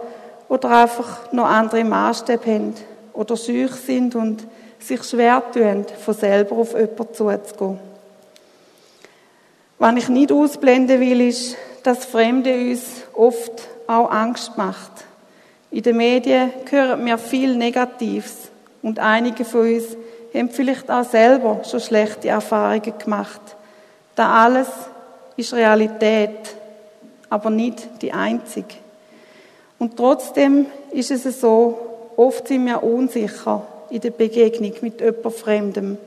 oder 0.48 0.70
einfach 0.70 1.32
noch 1.32 1.46
andere 1.46 1.84
Maßstäbe 1.84 2.46
haben 2.46 2.74
oder 3.12 3.36
schüch 3.36 3.72
sind 3.72 4.14
und 4.14 4.46
sich 4.78 5.02
schwer 5.04 5.42
tun, 5.52 5.86
von 6.04 6.14
selber 6.14 6.56
auf 6.56 6.72
jemanden 6.72 7.14
zuzugehen. 7.14 7.78
Was 9.78 9.96
ich 9.96 10.08
nicht 10.08 10.32
ausblenden 10.32 11.00
will, 11.00 11.20
ist, 11.20 11.56
dass 11.82 12.04
Fremde 12.04 12.54
uns 12.54 12.82
oft 13.14 13.68
auch 13.86 14.10
Angst 14.10 14.56
macht. 14.56 15.04
In 15.70 15.82
den 15.82 15.96
Medien 15.96 16.50
hören 16.70 17.04
wir 17.04 17.18
viel 17.18 17.56
Negatives 17.56 18.50
und 18.82 18.98
einige 18.98 19.44
von 19.44 19.62
uns 19.62 19.84
haben 20.32 20.50
vielleicht 20.50 20.90
auch 20.90 21.04
selber 21.04 21.60
schon 21.68 21.80
schlechte 21.80 22.28
Erfahrungen 22.28 22.98
gemacht. 22.98 23.40
Da 24.14 24.44
alles 24.44 24.68
ist 25.36 25.52
Realität, 25.52 26.54
aber 27.30 27.50
nicht 27.50 28.02
die 28.02 28.12
einzige. 28.12 28.74
Und 29.78 29.96
trotzdem 29.96 30.66
ist 30.92 31.10
es 31.10 31.40
so, 31.40 31.78
oft 32.16 32.48
sind 32.48 32.66
wir 32.66 32.82
unsicher 32.82 33.66
in 33.90 34.00
der 34.00 34.10
Begegnung 34.10 34.72
mit 34.80 35.00
jemand 35.00 35.34
Fremdem. 35.34 35.98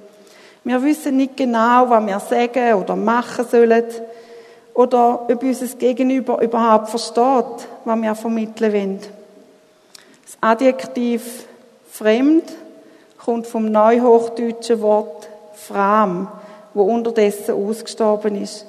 Wir 0.64 0.84
wissen 0.84 1.18
nicht 1.18 1.38
genau, 1.38 1.90
was 1.90 2.06
wir 2.06 2.20
sagen 2.20 2.74
oder 2.74 2.96
machen 2.96 3.46
sollen 3.50 3.86
oder 4.74 5.28
ob 5.30 5.44
unser 5.44 5.68
Gegenüber 5.78 6.42
überhaupt 6.42 6.90
versteht, 6.90 7.68
was 7.86 8.02
wir 8.02 8.16
vermitteln 8.16 8.74
wollen. 8.74 9.00
Das 9.00 10.38
Adjektiv 10.42 11.46
fremd 11.90 12.44
kommt 13.18 13.48
vom 13.48 13.72
neuhochdeutschen 13.72 14.82
Wort 14.82 15.30
fram, 15.54 16.28
wo 16.74 16.84
unterdessen 16.84 17.56
ausgestorben 17.56 18.42
ist. 18.42 18.66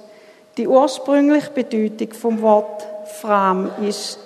Die 0.58 0.66
ursprüngliche 0.66 1.52
Bedeutung 1.52 2.12
vom 2.14 2.42
Wort 2.42 2.84
fram 3.20 3.70
ist 3.80 4.18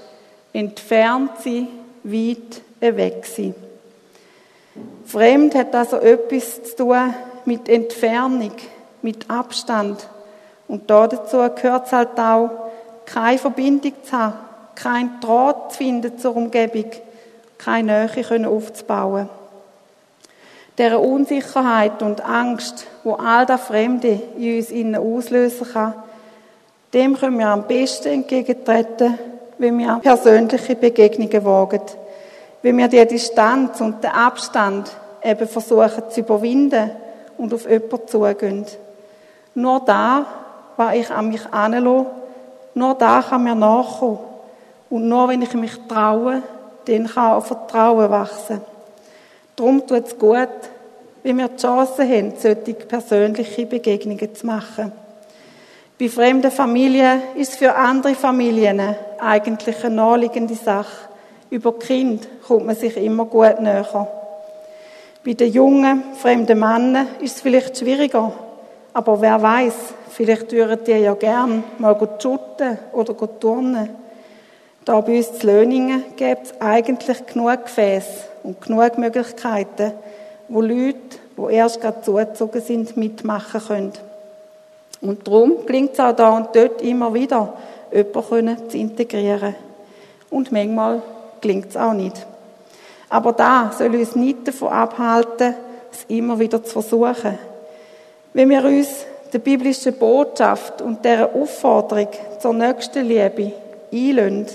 entfernt 0.54 1.32
sein, 1.44 1.68
weit 2.04 2.62
weg 2.80 3.26
sein. 3.26 3.54
Fremd 5.04 5.54
hat 5.54 5.74
also 5.74 5.98
etwas 5.98 6.62
zu 6.62 6.76
tun 6.76 7.14
mit 7.44 7.68
Entfernung, 7.68 8.52
mit 9.02 9.28
Abstand. 9.28 10.08
Und 10.68 10.88
dazu 10.88 11.36
gehört 11.54 11.86
es 11.86 11.92
halt 11.92 12.18
auch, 12.18 12.48
keine 13.04 13.36
Verbindung 13.36 13.92
zu 14.02 14.12
haben, 14.12 14.34
kein 14.74 15.20
Draht 15.20 15.72
zu 15.72 15.78
finden 15.78 16.16
zur 16.16 16.34
Umgebung, 16.34 16.90
keine 17.58 18.10
Nähe 18.16 18.48
aufzubauen. 18.48 19.28
Dieser 20.78 20.98
Unsicherheit 20.98 22.00
und 22.00 22.22
Angst, 22.22 22.86
wo 23.04 23.16
all 23.16 23.44
das 23.44 23.60
Fremde 23.60 24.18
in 24.38 24.96
uns 24.96 25.28
auslösen 25.28 25.68
kann, 25.70 25.94
dem 26.92 27.16
können 27.16 27.38
wir 27.38 27.48
am 27.48 27.66
besten 27.66 28.08
entgegentreten, 28.08 29.18
wenn 29.58 29.78
wir 29.78 29.98
persönliche 30.02 30.74
Begegnungen 30.74 31.44
wagen, 31.44 31.82
wenn 32.62 32.76
wir 32.76 32.88
die 32.88 33.06
Distanz 33.06 33.80
und 33.80 34.02
den 34.02 34.10
Abstand 34.10 34.90
eben 35.22 35.48
versuchen 35.48 36.02
zu 36.10 36.20
überwinden 36.20 36.90
und 37.38 37.54
auf 37.54 37.68
jemanden 37.68 38.08
zugehen. 38.08 38.66
Nur 39.54 39.80
da, 39.84 40.26
was 40.76 40.94
ich 40.94 41.10
an 41.10 41.28
mich 41.28 41.46
anlasse, 41.52 42.06
nur 42.74 42.94
da 42.94 43.22
kann 43.22 43.44
mir 43.44 43.54
nachkommen. 43.54 44.18
Und 44.90 45.08
nur 45.08 45.28
wenn 45.28 45.42
ich 45.42 45.54
mich 45.54 45.78
traue, 45.88 46.42
dann 46.86 47.06
kann 47.06 47.32
auch 47.32 47.44
Vertrauen 47.44 48.10
wachsen. 48.10 48.60
Darum 49.56 49.86
tut 49.86 50.06
es 50.06 50.18
gut, 50.18 50.48
wenn 51.22 51.38
wir 51.38 51.48
die 51.48 51.56
Chance 51.56 52.02
haben, 52.02 52.32
solche 52.38 52.74
persönliche 52.74 53.66
Begegnungen 53.66 54.34
zu 54.34 54.46
machen. 54.46 54.92
Bei 55.98 56.08
fremden 56.08 56.50
Familien 56.50 57.22
ist 57.36 57.52
es 57.52 57.58
für 57.58 57.74
andere 57.74 58.14
Familien 58.14 58.80
eigentlich 59.18 59.84
eine 59.84 59.94
naheliegende 59.94 60.54
Sache. 60.54 61.08
Über 61.50 61.78
Kind 61.78 62.26
kommt 62.46 62.66
man 62.66 62.74
sich 62.74 62.96
immer 62.96 63.26
gut 63.26 63.60
näher. 63.60 64.08
Bei 65.24 65.34
den 65.34 65.52
jungen, 65.52 66.02
fremden 66.16 66.58
Männern 66.58 67.06
ist 67.20 67.36
es 67.36 67.42
vielleicht 67.42 67.78
schwieriger. 67.78 68.32
Aber 68.94 69.20
wer 69.20 69.40
weiß, 69.40 69.74
vielleicht 70.10 70.50
würden 70.52 70.80
die 70.84 70.92
ja 70.92 71.14
gern 71.14 71.62
mal 71.78 71.96
shooten 72.18 72.78
oder 72.92 73.14
turnen. 73.38 73.90
Da 74.84 75.00
bei 75.00 75.18
uns 75.18 75.38
zu 75.38 75.46
Löningen 75.46 76.04
gibt 76.16 76.46
es 76.46 76.60
eigentlich 76.60 77.24
genug 77.26 77.64
Gefäße 77.64 78.24
und 78.42 78.60
genug 78.60 78.98
Möglichkeiten, 78.98 79.92
wo 80.48 80.60
Leute, 80.60 80.98
die 81.36 81.54
erst 81.54 81.80
gerade 81.80 82.02
zugezogen 82.02 82.60
sind, 82.60 82.96
mitmachen 82.96 83.60
können. 83.60 83.92
Und 85.02 85.26
darum 85.26 85.66
klingt 85.66 85.92
es 85.92 86.00
auch 86.00 86.12
da 86.12 86.30
und 86.30 86.54
dort 86.54 86.80
immer 86.80 87.12
wieder, 87.12 87.52
jemanden 87.92 88.70
zu 88.70 88.78
integrieren. 88.78 89.54
Und 90.30 90.50
manchmal 90.52 91.02
klingt 91.40 91.70
es 91.70 91.76
auch 91.76 91.92
nicht. 91.92 92.24
Aber 93.10 93.32
da 93.32 93.72
soll 93.76 93.94
uns 93.96 94.16
nicht 94.16 94.48
davon 94.48 94.68
abhalten, 94.68 95.54
es 95.92 96.04
immer 96.08 96.38
wieder 96.38 96.62
zu 96.64 96.80
versuchen. 96.80 97.38
Wenn 98.32 98.48
wir 98.48 98.64
uns 98.64 99.04
der 99.32 99.40
biblischen 99.40 99.98
Botschaft 99.98 100.80
und 100.80 101.04
der 101.04 101.34
Aufforderung 101.34 102.08
zur 102.38 102.54
nächsten 102.54 103.04
Liebe 103.04 103.52
einlösen, 103.92 104.46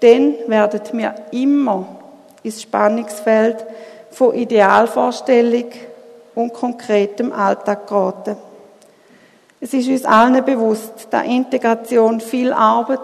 dann 0.00 0.34
werden 0.46 0.80
wir 0.92 1.14
immer 1.30 1.86
ins 2.42 2.62
Spannungsfeld 2.62 3.64
von 4.10 4.34
Idealvorstellung 4.34 5.66
und 6.34 6.52
konkretem 6.52 7.32
Alltag 7.32 7.86
geraten. 7.86 8.36
Es 9.60 9.72
ist 9.72 9.88
uns 9.88 10.04
allen 10.04 10.44
bewusst, 10.44 11.08
dass 11.10 11.26
Integration 11.26 12.20
viel 12.20 12.52
Arbeit, 12.52 13.00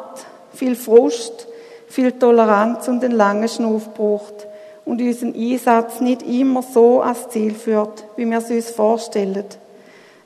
viel 0.53 0.77
Frust, 0.77 1.47
viel 1.88 2.12
Toleranz 2.12 2.88
und 2.88 3.03
einen 3.03 3.15
langen 3.15 3.49
Schnuff 3.49 3.88
braucht 3.95 4.47
und 4.85 5.01
unseren 5.01 5.35
Einsatz 5.35 6.01
nicht 6.01 6.23
immer 6.23 6.62
so 6.62 7.01
ans 7.01 7.29
Ziel 7.31 7.55
führt, 7.55 8.05
wie 8.17 8.27
wir 8.27 8.38
es 8.38 8.51
uns 8.51 8.71
vorstellen. 8.71 9.45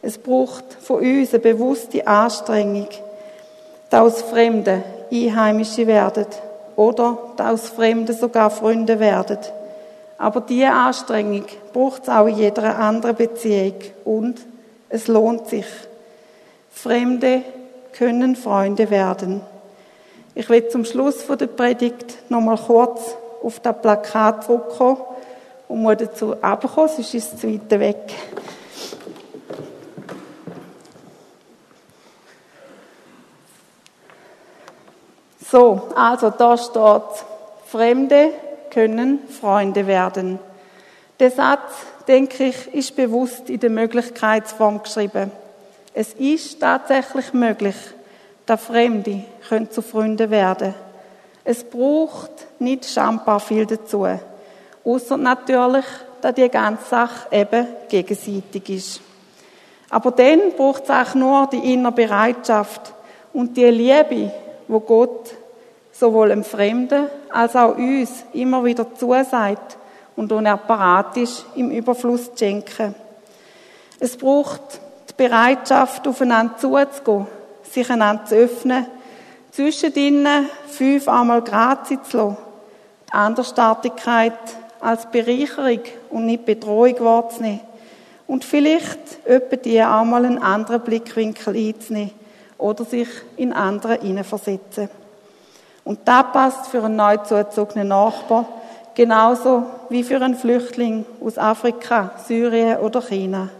Es 0.02 0.18
braucht 0.18 0.64
von 0.80 1.00
uns 1.00 1.32
eine 1.32 1.40
bewusste 1.40 2.06
Anstrengung, 2.06 2.88
dass 3.90 4.00
aus 4.00 4.22
Fremden 4.22 4.82
Einheimische 5.12 5.86
werden 5.86 6.26
oder 6.74 7.18
dass 7.36 7.62
aus 7.62 7.68
Fremden 7.70 8.16
sogar 8.16 8.50
Freunde 8.50 8.98
werden. 8.98 9.38
Aber 10.18 10.40
diese 10.40 10.70
Anstrengung 10.70 11.44
braucht 11.72 12.04
es 12.04 12.08
auch 12.08 12.26
in 12.26 12.36
jeder 12.36 12.78
anderen 12.78 13.16
Beziehung 13.16 13.74
und 14.04 14.40
es 14.88 15.08
lohnt 15.08 15.48
sich. 15.48 15.66
Fremde 16.76 17.42
können 17.92 18.36
Freunde 18.36 18.90
werden. 18.90 19.40
Ich 20.34 20.50
will 20.50 20.68
zum 20.68 20.84
Schluss 20.84 21.26
der 21.26 21.46
Predigt 21.46 22.30
noch 22.30 22.42
mal 22.42 22.58
kurz 22.58 23.16
auf 23.42 23.60
das 23.60 23.80
Plakat 23.80 24.44
zurückkommen 24.44 25.00
und 25.68 25.80
muss 25.80 25.96
dazu 25.96 26.36
abkommen, 26.42 26.90
sonst 26.94 27.14
ist 27.14 27.32
es 27.32 27.40
zu 27.40 27.48
weit 27.50 27.70
weg. 27.80 28.14
So, 35.50 35.88
also 35.94 36.28
da 36.28 36.58
steht, 36.58 37.24
Fremde 37.68 38.32
können 38.70 39.26
Freunde 39.28 39.86
werden. 39.86 40.38
Der 41.20 41.30
Satz, 41.30 41.72
denke 42.06 42.44
ich, 42.44 42.74
ist 42.74 42.94
bewusst 42.94 43.48
in 43.48 43.60
der 43.60 43.70
Möglichkeitsform 43.70 44.82
geschrieben. 44.82 45.32
Es 45.98 46.12
ist 46.12 46.60
tatsächlich 46.60 47.32
möglich, 47.32 47.74
dass 48.44 48.62
Fremde 48.64 49.24
können 49.48 49.70
zu 49.70 49.80
Freunden 49.80 50.30
werden. 50.30 50.74
Es 51.42 51.64
braucht 51.64 52.32
nicht 52.58 52.84
schambar 52.84 53.40
viel 53.40 53.64
dazu. 53.64 54.06
Außer 54.84 55.16
natürlich, 55.16 55.86
dass 56.20 56.34
die 56.34 56.50
ganze 56.50 56.86
Sache 56.86 57.28
eben 57.34 57.66
gegenseitig 57.88 58.68
ist. 58.68 59.00
Aber 59.88 60.10
dann 60.10 60.52
braucht 60.54 60.84
es 60.84 60.90
auch 60.90 61.14
nur 61.14 61.48
die 61.50 61.72
innere 61.72 61.92
Bereitschaft 61.92 62.92
und 63.32 63.56
die 63.56 63.64
Liebe, 63.64 64.30
wo 64.68 64.80
Gott 64.80 65.34
sowohl 65.92 66.28
dem 66.28 66.44
Fremden 66.44 67.06
als 67.30 67.56
auch 67.56 67.74
uns 67.74 68.22
immer 68.34 68.62
wieder 68.62 68.94
zusagt 68.94 69.78
und 70.14 70.30
dann 70.30 70.44
er 70.44 70.58
parat 70.58 71.16
ist, 71.16 71.46
im 71.54 71.70
Überfluss 71.70 72.34
zu 72.34 72.36
schenken. 72.36 72.94
Es 73.98 74.14
braucht 74.14 74.82
Bereitschaft, 75.14 76.06
aufeinander 76.06 76.56
zuzugehen, 76.58 77.26
sich 77.62 77.90
einander 77.90 78.24
zu 78.24 78.34
öffnen, 78.34 78.86
zwischen 79.50 79.94
ihnen 79.94 80.48
fünf 80.68 81.08
einmal 81.08 81.42
Grazie 81.42 82.02
zu 82.02 82.16
lassen, 82.18 82.36
die 83.08 83.12
Andersartigkeit 83.12 84.32
als 84.80 85.06
Bereicherung 85.10 85.80
und 86.10 86.26
nicht 86.26 86.44
Bedrohung 86.44 86.94
wahrzunehmen 87.00 87.60
und 88.26 88.44
vielleicht 88.44 89.24
etwa 89.24 89.56
die 89.56 89.80
einmal 89.80 90.24
einen 90.24 90.42
anderen 90.42 90.82
Blickwinkel 90.82 91.56
einzunehmen 91.56 92.12
oder 92.58 92.84
sich 92.84 93.08
in 93.36 93.52
andere 93.52 94.00
hineinversetzen. 94.00 94.88
Und 95.84 96.00
das 96.04 96.24
passt 96.32 96.66
für 96.66 96.82
einen 96.82 96.96
neu 96.96 97.16
zugezogenen 97.18 97.88
Nachbar 97.88 98.46
genauso 98.94 99.64
wie 99.88 100.02
für 100.02 100.16
einen 100.16 100.34
Flüchtling 100.34 101.04
aus 101.24 101.38
Afrika, 101.38 102.12
Syrien 102.26 102.78
oder 102.78 103.00
China. 103.02 103.50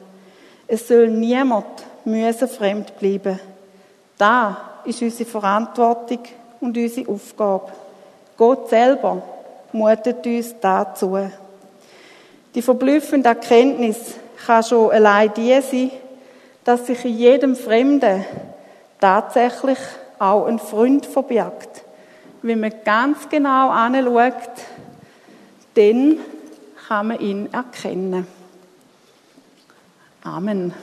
Es 0.69 0.89
soll 0.89 1.09
niemand 1.09 1.67
müssen 2.05 2.49
fremd 2.49 2.99
bleiben. 2.99 3.39
Da 4.19 4.81
ist 4.85 5.03
unsere 5.03 5.29
Verantwortung 5.29 6.21
und 6.61 6.77
unsere 6.77 7.09
Aufgabe. 7.09 7.73
Gott 8.37 8.69
selber 8.69 9.23
mutet 9.73 10.27
uns 10.27 10.55
dazu. 10.61 11.19
Die 12.55 12.63
verblüffende 12.63 13.29
Erkenntnis 13.29 14.15
kann 14.45 14.63
schon 14.63 14.91
allein 14.91 15.33
die 15.35 15.61
sein, 15.61 15.91
dass 16.65 16.87
sich 16.87 17.05
in 17.05 17.17
jedem 17.17 17.57
Fremden 17.57 18.25
tatsächlich 19.01 19.79
auch 20.19 20.47
ein 20.47 20.59
Freund 20.59 21.07
verbirgt. 21.07 21.85
Wenn 22.43 22.61
man 22.61 22.73
ganz 22.85 23.29
genau 23.29 23.71
anschaut, 23.71 24.35
dann 25.75 26.19
kann 26.89 27.09
man 27.09 27.21
ihn 27.21 27.53
erkennen. 27.53 28.27
Amen. 30.27 30.75